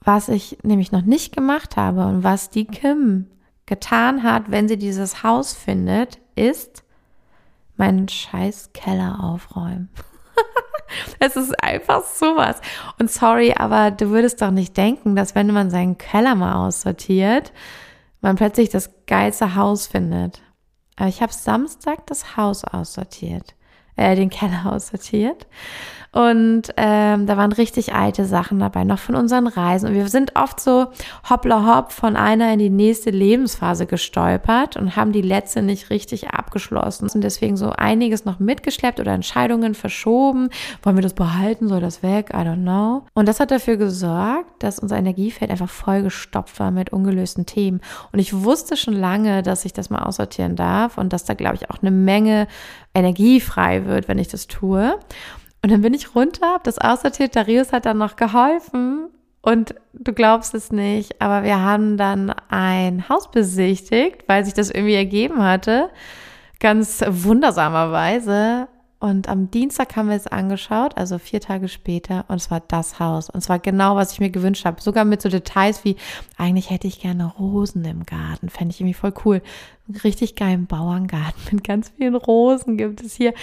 was 0.00 0.28
ich 0.28 0.58
nämlich 0.62 0.92
noch 0.92 1.02
nicht 1.02 1.34
gemacht 1.34 1.76
habe 1.76 2.04
und 2.06 2.22
was 2.22 2.50
die 2.50 2.66
Kim 2.66 3.26
getan 3.66 4.22
hat, 4.22 4.50
wenn 4.50 4.68
sie 4.68 4.76
dieses 4.76 5.22
Haus 5.22 5.54
findet, 5.54 6.18
ist 6.36 6.84
meinen 7.76 8.08
scheiß 8.08 8.70
Keller 8.74 9.24
aufräumen. 9.24 9.88
Es 11.18 11.36
ist 11.36 11.62
einfach 11.62 12.04
sowas. 12.04 12.60
Und 12.98 13.10
sorry, 13.10 13.54
aber 13.56 13.90
du 13.90 14.10
würdest 14.10 14.42
doch 14.42 14.50
nicht 14.50 14.76
denken, 14.76 15.16
dass 15.16 15.34
wenn 15.34 15.46
man 15.48 15.70
seinen 15.70 15.98
Keller 15.98 16.34
mal 16.34 16.66
aussortiert, 16.66 17.52
man 18.20 18.36
plötzlich 18.36 18.70
das 18.70 18.90
geilste 19.06 19.54
Haus 19.54 19.86
findet. 19.86 20.42
Aber 20.96 21.08
ich 21.08 21.22
habe 21.22 21.32
Samstag 21.32 22.06
das 22.06 22.36
Haus 22.36 22.64
aussortiert, 22.64 23.54
äh, 23.96 24.16
den 24.16 24.30
Keller 24.30 24.66
aussortiert. 24.66 25.46
Und 26.14 26.72
ähm, 26.76 27.26
da 27.26 27.36
waren 27.36 27.50
richtig 27.50 27.92
alte 27.92 28.24
Sachen 28.24 28.60
dabei, 28.60 28.84
noch 28.84 29.00
von 29.00 29.16
unseren 29.16 29.48
Reisen. 29.48 29.88
Und 29.88 29.94
wir 29.94 30.06
sind 30.06 30.36
oft 30.36 30.60
so 30.60 30.86
hoppla 31.28 31.66
hopp 31.66 31.90
von 31.90 32.14
einer 32.14 32.52
in 32.52 32.60
die 32.60 32.70
nächste 32.70 33.10
Lebensphase 33.10 33.86
gestolpert 33.86 34.76
und 34.76 34.94
haben 34.94 35.10
die 35.10 35.22
letzte 35.22 35.60
nicht 35.60 35.90
richtig 35.90 36.28
abgeschlossen. 36.30 37.08
Und 37.12 37.24
deswegen 37.24 37.56
so 37.56 37.70
einiges 37.70 38.24
noch 38.24 38.38
mitgeschleppt 38.38 39.00
oder 39.00 39.10
Entscheidungen 39.10 39.74
verschoben. 39.74 40.50
Wollen 40.84 40.96
wir 40.96 41.02
das 41.02 41.14
behalten? 41.14 41.66
Soll 41.66 41.80
das 41.80 42.04
weg? 42.04 42.30
I 42.32 42.46
don't 42.46 42.62
know. 42.62 43.02
Und 43.14 43.26
das 43.26 43.40
hat 43.40 43.50
dafür 43.50 43.76
gesorgt, 43.76 44.62
dass 44.62 44.78
unser 44.78 44.96
Energiefeld 44.96 45.50
einfach 45.50 45.68
vollgestopft 45.68 46.60
war 46.60 46.70
mit 46.70 46.92
ungelösten 46.92 47.44
Themen. 47.44 47.80
Und 48.12 48.20
ich 48.20 48.44
wusste 48.44 48.76
schon 48.76 48.94
lange, 48.94 49.42
dass 49.42 49.64
ich 49.64 49.72
das 49.72 49.90
mal 49.90 50.04
aussortieren 50.04 50.54
darf 50.54 50.96
und 50.96 51.12
dass 51.12 51.24
da, 51.24 51.34
glaube 51.34 51.56
ich, 51.56 51.70
auch 51.72 51.82
eine 51.82 51.90
Menge 51.90 52.46
Energie 52.94 53.40
frei 53.40 53.84
wird, 53.86 54.08
wenn 54.08 54.18
ich 54.18 54.28
das 54.28 54.46
tue. 54.46 54.98
Und 55.62 55.72
dann 55.72 55.82
bin 55.82 55.94
ich 55.94 56.14
runter, 56.14 56.46
habe 56.46 56.64
das 56.64 56.78
aussortiert. 56.78 57.36
Darius 57.36 57.72
hat 57.72 57.86
dann 57.86 57.98
noch 57.98 58.16
geholfen. 58.16 59.08
Und 59.42 59.74
du 59.92 60.12
glaubst 60.14 60.54
es 60.54 60.72
nicht, 60.72 61.20
aber 61.20 61.44
wir 61.44 61.60
haben 61.60 61.98
dann 61.98 62.30
ein 62.48 63.08
Haus 63.10 63.30
besichtigt, 63.30 64.24
weil 64.26 64.44
sich 64.44 64.54
das 64.54 64.70
irgendwie 64.70 64.94
ergeben 64.94 65.42
hatte. 65.42 65.90
Ganz 66.60 67.04
wundersamerweise. 67.06 68.68
Und 69.04 69.28
am 69.28 69.50
Dienstag 69.50 69.96
haben 69.96 70.08
wir 70.08 70.16
es 70.16 70.26
angeschaut, 70.26 70.96
also 70.96 71.18
vier 71.18 71.38
Tage 71.38 71.68
später, 71.68 72.24
und 72.28 72.36
es 72.36 72.50
war 72.50 72.60
das 72.60 73.00
Haus. 73.00 73.28
Und 73.28 73.40
es 73.40 73.50
war 73.50 73.58
genau, 73.58 73.96
was 73.96 74.12
ich 74.12 74.18
mir 74.18 74.30
gewünscht 74.30 74.64
habe. 74.64 74.80
Sogar 74.80 75.04
mit 75.04 75.20
so 75.20 75.28
Details 75.28 75.84
wie, 75.84 75.96
eigentlich 76.38 76.70
hätte 76.70 76.86
ich 76.86 77.00
gerne 77.00 77.26
Rosen 77.26 77.84
im 77.84 78.06
Garten. 78.06 78.48
Fände 78.48 78.72
ich 78.72 78.80
irgendwie 78.80 78.94
voll 78.94 79.12
cool. 79.26 79.42
Einen 79.86 79.98
richtig 79.98 80.36
geilen 80.36 80.64
Bauerngarten 80.64 81.42
mit 81.52 81.64
ganz 81.64 81.90
vielen 81.90 82.14
Rosen 82.14 82.78
gibt 82.78 83.02
es 83.02 83.14
hier. 83.14 83.34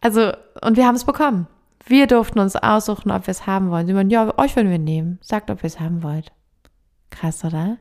Also, 0.00 0.30
und 0.62 0.76
wir 0.76 0.86
haben 0.86 0.94
es 0.94 1.04
bekommen. 1.04 1.48
Wir 1.84 2.06
durften 2.06 2.38
uns 2.38 2.54
aussuchen, 2.54 3.10
ob 3.10 3.26
wir 3.26 3.32
es 3.32 3.48
haben 3.48 3.72
wollen. 3.72 3.88
Sie 3.88 3.94
meinen, 3.94 4.10
ja, 4.10 4.38
euch 4.38 4.54
wollen 4.54 4.70
wir 4.70 4.78
nehmen. 4.78 5.18
Sagt, 5.22 5.50
ob 5.50 5.64
ihr 5.64 5.66
es 5.66 5.80
haben 5.80 6.04
wollt. 6.04 6.30
Krass, 7.10 7.44
oder? 7.44 7.78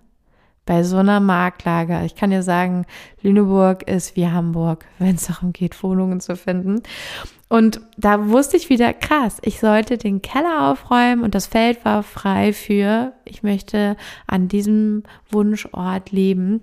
Bei 0.69 0.83
so 0.83 0.97
einer 0.97 1.19
Marktlage. 1.19 2.03
Ich 2.05 2.13
kann 2.13 2.29
dir 2.29 2.43
sagen, 2.43 2.85
Lüneburg 3.23 3.89
ist 3.89 4.15
wie 4.15 4.27
Hamburg, 4.27 4.85
wenn 4.99 5.15
es 5.15 5.25
darum 5.25 5.51
geht, 5.51 5.81
Wohnungen 5.81 6.19
zu 6.21 6.35
finden. 6.35 6.83
Und 7.47 7.81
da 7.97 8.29
wusste 8.29 8.55
ich 8.55 8.69
wieder, 8.69 8.93
krass, 8.93 9.39
ich 9.41 9.59
sollte 9.59 9.97
den 9.97 10.21
Keller 10.21 10.69
aufräumen 10.69 11.23
und 11.23 11.33
das 11.33 11.47
Feld 11.47 11.83
war 11.85 12.03
frei 12.03 12.53
für, 12.53 13.13
ich 13.25 13.41
möchte 13.41 13.97
an 14.27 14.47
diesem 14.47 15.01
Wunschort 15.31 16.11
leben. 16.11 16.61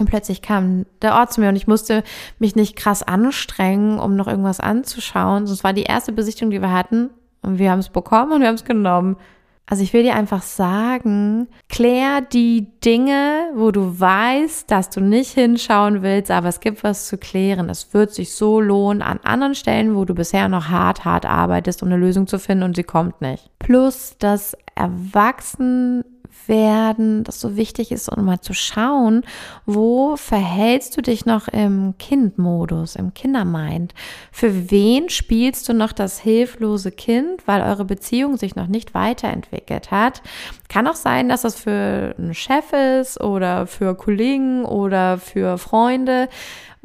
Und 0.00 0.10
plötzlich 0.10 0.42
kam 0.42 0.84
der 1.00 1.14
Ort 1.14 1.32
zu 1.32 1.40
mir 1.40 1.48
und 1.48 1.54
ich 1.54 1.68
musste 1.68 2.02
mich 2.40 2.56
nicht 2.56 2.74
krass 2.74 3.04
anstrengen, 3.04 4.00
um 4.00 4.16
noch 4.16 4.26
irgendwas 4.26 4.58
anzuschauen. 4.58 5.44
Es 5.44 5.62
war 5.62 5.72
die 5.72 5.84
erste 5.84 6.10
Besichtigung, 6.10 6.50
die 6.50 6.60
wir 6.60 6.72
hatten. 6.72 7.10
Und 7.40 7.60
wir 7.60 7.70
haben 7.70 7.78
es 7.78 7.90
bekommen 7.90 8.32
und 8.32 8.40
wir 8.40 8.48
haben 8.48 8.56
es 8.56 8.64
genommen. 8.64 9.16
Also 9.66 9.82
ich 9.82 9.94
will 9.94 10.02
dir 10.02 10.14
einfach 10.14 10.42
sagen, 10.42 11.48
klär 11.70 12.20
die 12.20 12.78
Dinge, 12.80 13.50
wo 13.54 13.70
du 13.70 13.98
weißt, 13.98 14.70
dass 14.70 14.90
du 14.90 15.00
nicht 15.00 15.32
hinschauen 15.32 16.02
willst, 16.02 16.30
aber 16.30 16.48
es 16.48 16.60
gibt 16.60 16.84
was 16.84 17.06
zu 17.06 17.16
klären. 17.16 17.70
Es 17.70 17.94
wird 17.94 18.12
sich 18.12 18.34
so 18.34 18.60
lohnen 18.60 19.00
an 19.00 19.20
anderen 19.24 19.54
Stellen, 19.54 19.96
wo 19.96 20.04
du 20.04 20.14
bisher 20.14 20.48
noch 20.48 20.68
hart, 20.68 21.06
hart 21.06 21.24
arbeitest, 21.24 21.82
um 21.82 21.88
eine 21.88 21.96
Lösung 21.96 22.26
zu 22.26 22.38
finden 22.38 22.64
und 22.64 22.76
sie 22.76 22.84
kommt 22.84 23.22
nicht. 23.22 23.50
Plus 23.58 24.16
das 24.18 24.54
Erwachsen 24.74 26.04
werden, 26.46 27.24
das 27.24 27.40
so 27.40 27.56
wichtig 27.56 27.92
ist, 27.92 28.08
um 28.08 28.24
mal 28.24 28.40
zu 28.40 28.54
schauen, 28.54 29.22
wo 29.66 30.16
verhältst 30.16 30.96
du 30.96 31.02
dich 31.02 31.26
noch 31.26 31.48
im 31.48 31.94
Kindmodus, 31.98 32.96
im 32.96 33.14
Kindermind? 33.14 33.94
Für 34.32 34.70
wen 34.70 35.08
spielst 35.08 35.68
du 35.68 35.74
noch 35.74 35.92
das 35.92 36.20
hilflose 36.20 36.90
Kind, 36.90 37.46
weil 37.46 37.62
eure 37.62 37.84
Beziehung 37.84 38.36
sich 38.36 38.56
noch 38.56 38.66
nicht 38.66 38.94
weiterentwickelt 38.94 39.90
hat? 39.90 40.22
Kann 40.68 40.86
auch 40.86 40.96
sein, 40.96 41.28
dass 41.28 41.42
das 41.42 41.56
für 41.56 42.14
einen 42.18 42.34
Chef 42.34 42.72
ist 42.72 43.20
oder 43.20 43.66
für 43.66 43.94
Kollegen 43.94 44.64
oder 44.64 45.18
für 45.18 45.58
Freunde 45.58 46.28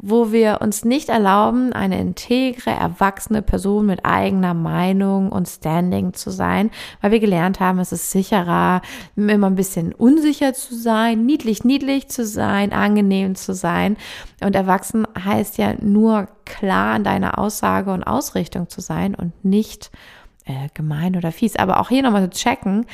wo 0.02 0.32
wir 0.32 0.58
uns 0.60 0.84
nicht 0.84 1.10
erlauben, 1.10 1.72
eine 1.72 2.00
integre, 2.00 2.70
erwachsene 2.70 3.42
Person 3.42 3.86
mit 3.86 4.04
eigener 4.04 4.54
Meinung 4.54 5.30
und 5.30 5.46
Standing 5.46 6.14
zu 6.14 6.30
sein, 6.30 6.70
weil 7.00 7.10
wir 7.10 7.20
gelernt 7.20 7.60
haben, 7.60 7.78
es 7.78 7.92
ist 7.92 8.10
sicherer, 8.10 8.80
immer 9.16 9.46
ein 9.46 9.56
bisschen 9.56 9.94
unsicher 9.94 10.54
zu 10.54 10.74
sein, 10.74 11.26
niedlich, 11.26 11.64
niedlich 11.64 12.08
zu 12.08 12.24
sein, 12.24 12.72
angenehm 12.72 13.34
zu 13.34 13.54
sein. 13.54 13.96
Und 14.40 14.56
erwachsen 14.56 15.06
heißt 15.22 15.58
ja 15.58 15.74
nur 15.80 16.28
klar 16.46 16.96
in 16.96 17.04
deiner 17.04 17.38
Aussage 17.38 17.92
und 17.92 18.02
Ausrichtung 18.02 18.68
zu 18.68 18.80
sein 18.80 19.14
und 19.14 19.44
nicht 19.44 19.90
äh, 20.46 20.68
gemein 20.72 21.16
oder 21.16 21.30
fies. 21.30 21.56
Aber 21.56 21.78
auch 21.78 21.90
hier 21.90 22.02
nochmal 22.02 22.30
zu 22.30 22.38
checken, 22.38 22.86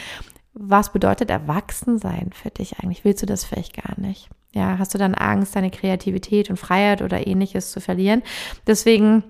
was 0.59 0.93
bedeutet 0.93 1.31
Erwachsensein 1.31 2.31
für 2.33 2.51
dich 2.51 2.79
eigentlich? 2.79 3.05
Willst 3.05 3.23
du 3.23 3.27
das 3.27 3.45
vielleicht 3.45 3.75
gar 3.77 3.99
nicht? 4.01 4.29
Ja, 4.55 4.79
hast 4.79 4.95
du 4.95 4.99
dann 4.99 5.15
Angst, 5.15 5.55
deine 5.55 5.71
Kreativität 5.71 6.49
und 6.49 6.57
Freiheit 6.57 7.03
oder 7.03 7.27
ähnliches 7.27 7.71
zu 7.71 7.81
verlieren? 7.81 8.23
Deswegen 8.67 9.23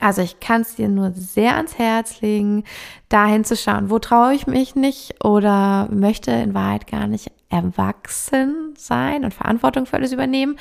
also 0.00 0.22
ich 0.22 0.40
kann 0.40 0.62
es 0.62 0.74
dir 0.74 0.88
nur 0.88 1.12
sehr 1.12 1.56
ans 1.56 1.78
Herz 1.78 2.20
legen, 2.20 2.64
da 3.08 3.26
hinzuschauen, 3.26 3.90
wo 3.90 4.00
traue 4.00 4.34
ich 4.34 4.46
mich 4.46 4.74
nicht 4.74 5.24
oder 5.24 5.88
möchte 5.92 6.32
in 6.32 6.52
Wahrheit 6.52 6.88
gar 6.88 7.06
nicht 7.06 7.30
erwachsen 7.48 8.74
sein 8.76 9.24
und 9.24 9.32
Verantwortung 9.32 9.86
für 9.86 9.96
alles 9.96 10.12
übernehmen. 10.12 10.56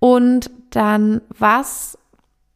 Und 0.00 0.50
dann, 0.70 1.22
was 1.30 1.96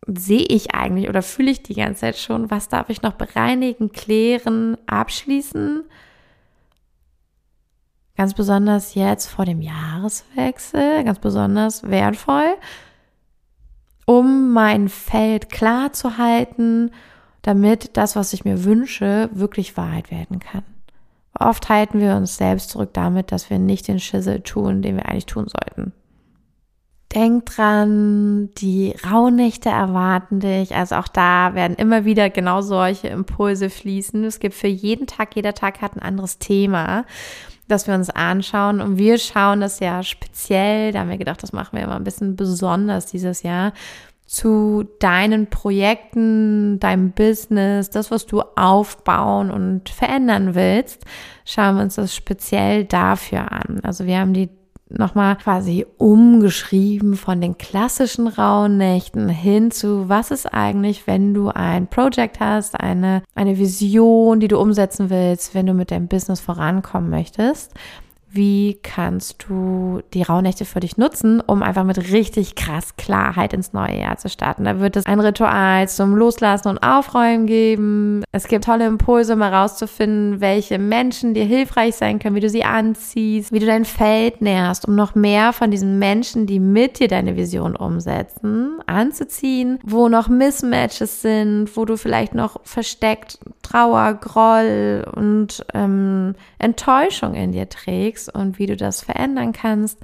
sehe 0.06 0.44
ich 0.44 0.74
eigentlich 0.74 1.08
oder 1.08 1.22
fühle 1.22 1.50
ich 1.50 1.62
die 1.62 1.74
ganze 1.74 2.02
Zeit 2.02 2.18
schon? 2.18 2.50
Was 2.50 2.68
darf 2.68 2.90
ich 2.90 3.02
noch 3.02 3.14
bereinigen, 3.14 3.92
klären, 3.92 4.76
abschließen? 4.86 5.84
Ganz 8.16 8.34
besonders 8.34 8.94
jetzt 8.94 9.26
vor 9.26 9.44
dem 9.44 9.62
Jahreswechsel, 9.62 11.02
ganz 11.04 11.18
besonders 11.18 11.82
wertvoll, 11.88 12.56
um 14.04 14.52
mein 14.52 14.88
Feld 14.88 15.50
klar 15.50 15.92
zu 15.92 16.18
halten, 16.18 16.90
damit 17.40 17.96
das, 17.96 18.14
was 18.14 18.32
ich 18.32 18.44
mir 18.44 18.64
wünsche, 18.64 19.30
wirklich 19.32 19.76
Wahrheit 19.76 20.10
werden 20.10 20.40
kann. 20.40 20.62
Oft 21.38 21.68
halten 21.68 21.98
wir 22.00 22.14
uns 22.14 22.36
selbst 22.36 22.70
zurück 22.70 22.90
damit, 22.92 23.32
dass 23.32 23.48
wir 23.48 23.58
nicht 23.58 23.88
den 23.88 23.98
Schissel 23.98 24.42
tun, 24.42 24.82
den 24.82 24.96
wir 24.96 25.06
eigentlich 25.06 25.26
tun 25.26 25.46
sollten. 25.48 25.92
Denk 27.14 27.46
dran, 27.46 28.50
die 28.58 28.94
Rauhnächte 29.10 29.68
erwarten 29.68 30.40
dich. 30.40 30.74
Also 30.74 30.96
auch 30.96 31.08
da 31.08 31.54
werden 31.54 31.76
immer 31.76 32.04
wieder 32.04 32.30
genau 32.30 32.62
solche 32.62 33.08
Impulse 33.08 33.68
fließen. 33.68 34.24
Es 34.24 34.40
gibt 34.40 34.54
für 34.54 34.68
jeden 34.68 35.06
Tag, 35.06 35.36
jeder 35.36 35.52
Tag 35.52 35.82
hat 35.82 35.94
ein 35.94 36.02
anderes 36.02 36.38
Thema 36.38 37.04
dass 37.68 37.86
wir 37.86 37.94
uns 37.94 38.10
anschauen. 38.10 38.80
Und 38.80 38.98
wir 38.98 39.18
schauen 39.18 39.60
das 39.60 39.80
ja 39.80 40.02
speziell, 40.02 40.92
da 40.92 41.00
haben 41.00 41.10
wir 41.10 41.18
gedacht, 41.18 41.42
das 41.42 41.52
machen 41.52 41.76
wir 41.76 41.84
immer 41.84 41.96
ein 41.96 42.04
bisschen 42.04 42.36
besonders 42.36 43.06
dieses 43.06 43.42
Jahr, 43.42 43.72
zu 44.26 44.84
deinen 44.98 45.48
Projekten, 45.48 46.80
deinem 46.80 47.12
Business, 47.12 47.90
das, 47.90 48.10
was 48.10 48.24
du 48.24 48.40
aufbauen 48.56 49.50
und 49.50 49.90
verändern 49.90 50.54
willst, 50.54 51.04
schauen 51.44 51.76
wir 51.76 51.82
uns 51.82 51.96
das 51.96 52.14
speziell 52.14 52.84
dafür 52.84 53.52
an. 53.52 53.80
Also 53.82 54.06
wir 54.06 54.18
haben 54.18 54.32
die 54.32 54.48
nochmal 54.98 55.36
quasi 55.36 55.86
umgeschrieben 55.98 57.16
von 57.16 57.40
den 57.40 57.58
klassischen 57.58 58.28
Rauhnächten 58.28 59.28
hin 59.28 59.70
zu, 59.70 60.08
was 60.08 60.30
ist 60.30 60.46
eigentlich, 60.46 61.06
wenn 61.06 61.34
du 61.34 61.48
ein 61.48 61.86
Projekt 61.86 62.40
hast, 62.40 62.78
eine, 62.78 63.22
eine 63.34 63.58
Vision, 63.58 64.40
die 64.40 64.48
du 64.48 64.58
umsetzen 64.58 65.10
willst, 65.10 65.54
wenn 65.54 65.66
du 65.66 65.74
mit 65.74 65.90
deinem 65.90 66.08
Business 66.08 66.40
vorankommen 66.40 67.10
möchtest 67.10 67.72
wie 68.34 68.78
kannst 68.82 69.44
du 69.46 70.00
die 70.14 70.22
Rauhnächte 70.22 70.64
für 70.64 70.80
dich 70.80 70.96
nutzen, 70.96 71.40
um 71.40 71.62
einfach 71.62 71.84
mit 71.84 72.12
richtig 72.12 72.54
krass 72.54 72.96
Klarheit 72.96 73.52
ins 73.52 73.74
neue 73.74 74.00
Jahr 74.00 74.16
zu 74.16 74.30
starten. 74.30 74.64
Da 74.64 74.80
wird 74.80 74.96
es 74.96 75.04
ein 75.04 75.20
Ritual 75.20 75.86
zum 75.88 76.16
Loslassen 76.16 76.68
und 76.68 76.78
Aufräumen 76.78 77.46
geben. 77.46 78.24
Es 78.32 78.48
gibt 78.48 78.64
tolle 78.64 78.86
Impulse, 78.86 79.34
um 79.34 79.42
herauszufinden, 79.42 80.40
welche 80.40 80.78
Menschen 80.78 81.34
dir 81.34 81.44
hilfreich 81.44 81.96
sein 81.96 82.18
können, 82.18 82.34
wie 82.34 82.40
du 82.40 82.48
sie 82.48 82.64
anziehst, 82.64 83.52
wie 83.52 83.58
du 83.58 83.66
dein 83.66 83.84
Feld 83.84 84.40
nährst, 84.40 84.88
um 84.88 84.94
noch 84.94 85.14
mehr 85.14 85.52
von 85.52 85.70
diesen 85.70 85.98
Menschen, 85.98 86.46
die 86.46 86.58
mit 86.58 87.00
dir 87.00 87.08
deine 87.08 87.36
Vision 87.36 87.76
umsetzen, 87.76 88.78
anzuziehen, 88.86 89.78
wo 89.84 90.08
noch 90.08 90.28
Mismatches 90.28 91.20
sind, 91.20 91.76
wo 91.76 91.84
du 91.84 91.98
vielleicht 91.98 92.34
noch 92.34 92.60
versteckt 92.64 93.38
Trauer, 93.62 94.14
Groll 94.14 95.06
und 95.14 95.64
ähm, 95.74 96.34
Enttäuschung 96.58 97.34
in 97.34 97.52
dir 97.52 97.68
trägst 97.68 98.21
und 98.28 98.58
wie 98.58 98.66
du 98.66 98.76
das 98.76 99.02
verändern 99.02 99.52
kannst. 99.52 99.98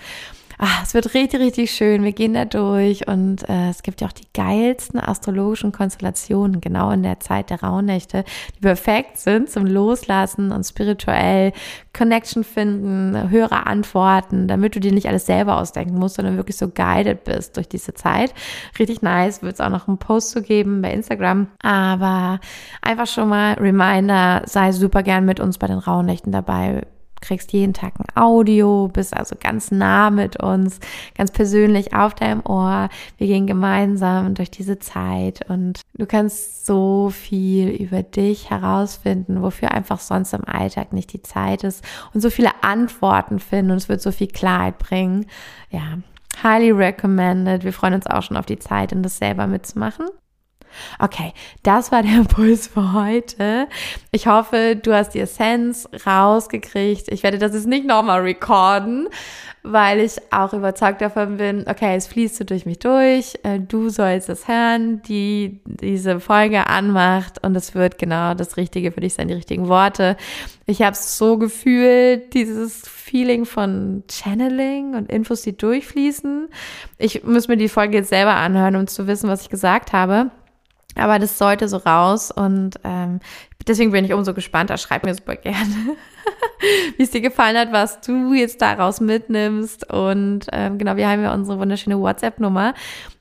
Ah, 0.61 0.81
es 0.83 0.93
wird 0.93 1.15
richtig, 1.15 1.39
richtig 1.39 1.71
schön. 1.71 2.03
Wir 2.03 2.11
gehen 2.11 2.35
da 2.35 2.45
durch 2.45 3.07
und 3.07 3.49
äh, 3.49 3.71
es 3.71 3.85
gibt 3.85 4.01
ja 4.01 4.09
auch 4.09 4.13
die 4.13 4.27
geilsten 4.35 4.99
astrologischen 4.99 5.71
Konstellationen 5.71 6.61
genau 6.61 6.91
in 6.91 7.05
der 7.05 7.21
Zeit 7.21 7.51
der 7.51 7.63
Rauhnächte, 7.63 8.25
die 8.57 8.61
perfekt 8.61 9.19
sind 9.19 9.49
zum 9.49 9.67
Loslassen 9.67 10.51
und 10.51 10.65
spirituell 10.65 11.53
Connection 11.97 12.43
finden, 12.43 13.31
höhere 13.31 13.69
Antworten, 13.69 14.49
damit 14.49 14.75
du 14.75 14.81
dir 14.81 14.91
nicht 14.91 15.07
alles 15.07 15.27
selber 15.27 15.59
ausdenken 15.59 15.97
musst, 15.97 16.17
sondern 16.17 16.37
wirklich 16.37 16.57
so 16.57 16.67
guided 16.67 17.23
bist 17.23 17.57
durch 17.57 17.69
diese 17.69 17.95
Zeit. 17.95 18.35
Richtig 18.81 19.01
nice. 19.01 19.43
Wird 19.43 19.55
es 19.55 19.61
auch 19.61 19.71
noch 19.71 19.87
einen 19.87 19.99
Post 19.99 20.31
zu 20.31 20.43
geben 20.43 20.83
bei 20.83 20.93
Instagram. 20.93 21.47
Aber 21.63 22.41
einfach 22.83 23.07
schon 23.07 23.29
mal 23.29 23.55
Reminder, 23.55 24.43
sei 24.47 24.73
super 24.73 25.05
gern 25.05 25.25
mit 25.25 25.39
uns 25.39 25.57
bei 25.57 25.69
den 25.69 25.79
Rauhnächten 25.79 26.33
dabei 26.33 26.83
kriegst 27.21 27.53
jeden 27.53 27.75
Tag 27.75 27.95
ein 27.99 28.17
Audio, 28.17 28.89
bist 28.89 29.17
also 29.17 29.37
ganz 29.39 29.71
nah 29.71 30.11
mit 30.11 30.43
uns, 30.43 30.81
ganz 31.17 31.31
persönlich 31.31 31.95
auf 31.95 32.15
deinem 32.15 32.43
Ohr. 32.45 32.89
Wir 33.17 33.27
gehen 33.27 33.47
gemeinsam 33.47 34.35
durch 34.35 34.51
diese 34.51 34.79
Zeit 34.79 35.49
und 35.49 35.81
du 35.95 36.07
kannst 36.07 36.67
so 36.67 37.11
viel 37.11 37.69
über 37.69 38.03
dich 38.03 38.51
herausfinden, 38.51 39.43
wofür 39.43 39.73
einfach 39.73 40.01
sonst 40.01 40.33
im 40.35 40.45
Alltag 40.45 40.93
nicht 40.93 41.13
die 41.13 41.23
Zeit 41.23 41.65
ist 41.65 41.85
und 42.15 42.21
so 42.21 42.31
viele 42.31 42.51
Antworten 42.63 43.39
finden 43.39 43.73
und 43.73 43.77
es 43.79 43.89
wird 43.89 44.01
so 44.01 44.13
viel 44.13 44.29
Klarheit 44.29 44.79
bringen. 44.79 45.27
Ja, 45.71 45.99
highly 46.43 46.71
recommended. 46.71 47.65
Wir 47.65 47.73
freuen 47.73 47.95
uns 47.95 48.07
auch 48.07 48.23
schon 48.23 48.37
auf 48.37 48.47
die 48.47 48.59
Zeit, 48.59 48.93
um 48.93 49.03
das 49.03 49.19
selber 49.19 49.47
mitzumachen. 49.47 50.07
Okay, 50.99 51.33
das 51.63 51.93
war 51.93 52.03
der 52.03 52.13
Impuls 52.17 52.69
für 52.69 52.93
heute. 52.93 53.69
Ich 54.11 54.27
hoffe, 54.27 54.77
du 54.77 54.95
hast 54.95 55.11
die 55.11 55.21
Essenz 55.21 55.89
rausgekriegt. 56.07 57.09
Ich 57.09 57.23
werde 57.23 57.39
das 57.39 57.55
jetzt 57.55 57.67
nicht 57.67 57.87
nochmal 57.87 58.21
recorden, 58.21 59.09
weil 59.63 60.01
ich 60.01 60.17
auch 60.31 60.53
überzeugt 60.53 61.01
davon 61.01 61.37
bin, 61.37 61.65
okay, 61.69 61.97
es 61.97 62.07
fließt 62.07 62.37
so 62.37 62.45
durch 62.45 62.65
mich 62.67 62.79
durch. 62.79 63.39
Äh, 63.43 63.61
du 63.61 63.89
sollst 63.89 64.29
es 64.29 64.49
hören, 64.49 65.03
die 65.03 65.61
diese 65.65 66.21
Folge 66.21 66.67
anmacht 66.67 67.45
und 67.45 67.55
es 67.57 67.75
wird 67.75 67.99
genau 67.99 68.35
das 68.35 68.57
Richtige 68.57 68.93
für 68.93 69.01
dich 69.01 69.15
sein, 69.15 69.29
die 69.29 69.35
richtigen 69.35 69.69
Worte. 69.69 70.17
Ich 70.67 70.83
habe 70.83 70.97
so 70.97 71.39
gefühlt, 71.39 72.35
dieses 72.35 72.87
Feeling 72.87 73.45
von 73.47 74.05
Channeling 74.11 74.95
und 74.95 75.11
Infos, 75.11 75.43
die 75.43 75.57
durchfließen. 75.57 76.49
Ich 76.99 77.25
muss 77.25 77.49
mir 77.49 77.57
die 77.57 77.69
Folge 77.69 77.99
jetzt 77.99 78.11
selber 78.11 78.35
anhören, 78.35 78.77
um 78.77 78.87
zu 78.87 79.07
wissen, 79.07 79.29
was 79.29 79.43
ich 79.43 79.49
gesagt 79.49 79.93
habe. 79.93 80.31
Aber 80.99 81.19
das 81.19 81.39
sollte 81.39 81.69
so 81.69 81.79
raus 81.79 82.31
und 82.31 82.79
ähm, 82.85 83.21
deswegen 83.67 83.93
bin 83.93 84.05
ich 84.05 84.13
umso 84.13 84.35
gespannter. 84.35 84.77
Schreib 84.79 85.05
mir 85.05 85.15
super 85.15 85.37
gerne, 85.37 85.97
wie 86.97 87.03
es 87.03 87.11
dir 87.11 87.21
gefallen 87.21 87.57
hat, 87.57 87.73
was 87.73 88.01
du 88.01 88.35
jetzt 88.35 88.61
daraus 88.63 89.01
mitnimmst. 89.01 89.93
Und 89.93 90.47
ähm, 90.53 90.79
genau, 90.79 90.97
wir 90.97 91.09
haben 91.09 91.23
ja 91.23 91.33
unsere 91.33 91.59
wunderschöne 91.59 91.99
WhatsApp-Nummer. 91.99 92.75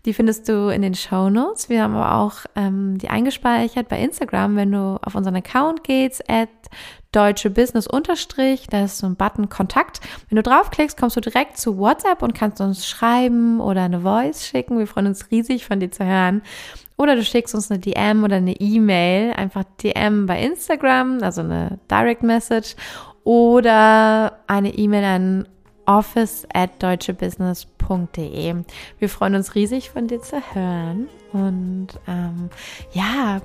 Die 0.06 0.14
findest 0.14 0.48
du 0.48 0.70
in 0.70 0.82
den 0.82 0.96
Show 0.96 1.30
Notes. 1.30 1.70
Wir 1.70 1.84
haben 1.84 1.96
aber 1.96 2.16
auch 2.16 2.46
ähm, 2.56 2.98
die 2.98 3.10
eingespeichert 3.10 3.90
bei 3.90 4.00
Instagram, 4.00 4.56
wenn 4.56 4.72
du 4.72 5.00
auf 5.02 5.16
unseren 5.16 5.36
Account 5.36 5.84
gehst, 5.84 6.30
at 6.30 6.50
deutsche 7.18 7.50
Business 7.50 7.88
unterstrich, 7.88 8.68
da 8.70 8.86
ist 8.86 9.00
so 9.00 9.08
ein 9.08 9.16
Button 9.16 9.50
Kontakt. 9.50 10.00
Wenn 10.30 10.36
du 10.36 10.44
draufklickst, 10.44 10.98
kommst 11.00 11.16
du 11.16 11.22
direkt 11.22 11.58
zu 11.58 11.78
WhatsApp 11.78 12.22
und 12.22 12.36
kannst 12.36 12.62
uns 12.62 12.88
schreiben 12.88 13.60
oder 13.60 13.82
eine 13.82 14.02
Voice 14.02 14.46
schicken. 14.46 14.78
Wir 14.78 14.86
freuen 14.86 15.08
uns 15.08 15.32
riesig 15.32 15.66
von 15.66 15.80
dir 15.80 15.90
zu 15.90 16.06
hören. 16.06 16.44
Oder 16.96 17.16
du 17.16 17.24
schickst 17.24 17.56
uns 17.56 17.72
eine 17.72 17.80
DM 17.80 18.24
oder 18.24 18.38
eine 18.38 18.54
E-Mail, 18.54 19.34
einfach 19.34 19.64
DM 19.82 20.28
bei 20.28 20.42
Instagram, 20.42 21.20
also 21.24 21.42
eine 21.42 21.80
Direct 21.90 22.22
Message 22.24 22.76
oder 23.24 24.40
eine 24.48 24.74
E-Mail 24.76 25.04
an 25.04 25.48
office 25.88 26.48
at 26.54 26.84
deutschebusiness.de. 26.84 28.56
Wir 29.00 29.10
freuen 29.10 29.36
uns 29.36 29.56
riesig 29.56 29.90
von 29.90 30.08
dir 30.08 30.22
zu 30.22 30.42
hören 30.54 31.08
und 31.34 31.88
ähm, 32.08 32.50
ja, 32.94 33.42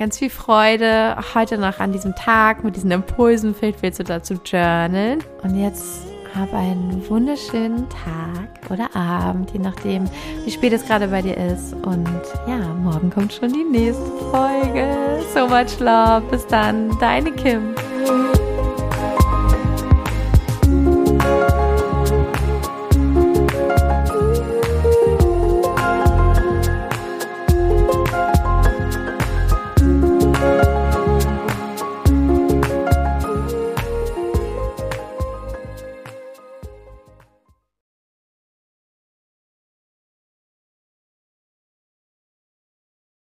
ganz 0.00 0.18
viel 0.18 0.30
Freude 0.30 1.14
heute 1.34 1.58
noch 1.58 1.78
an 1.78 1.92
diesem 1.92 2.16
Tag 2.16 2.64
mit 2.64 2.74
diesen 2.74 2.90
Impulsen. 2.90 3.54
Vielleicht 3.54 3.82
willst 3.82 4.00
du 4.00 4.04
dazu 4.04 4.34
journalen. 4.42 5.22
Und 5.42 5.62
jetzt 5.62 6.06
hab 6.34 6.54
einen 6.54 7.06
wunderschönen 7.06 7.86
Tag 7.90 8.70
oder 8.70 8.96
Abend, 8.96 9.50
je 9.50 9.58
nachdem, 9.58 10.08
wie 10.44 10.50
spät 10.50 10.72
es 10.72 10.86
gerade 10.86 11.08
bei 11.08 11.20
dir 11.20 11.36
ist. 11.36 11.74
Und 11.74 12.08
ja, 12.48 12.58
morgen 12.82 13.10
kommt 13.10 13.34
schon 13.34 13.52
die 13.52 13.62
nächste 13.62 14.10
Folge. 14.30 15.22
So 15.34 15.46
much 15.46 15.78
love. 15.80 16.22
Bis 16.30 16.46
dann, 16.46 16.98
deine 16.98 17.30
Kim. 17.32 17.74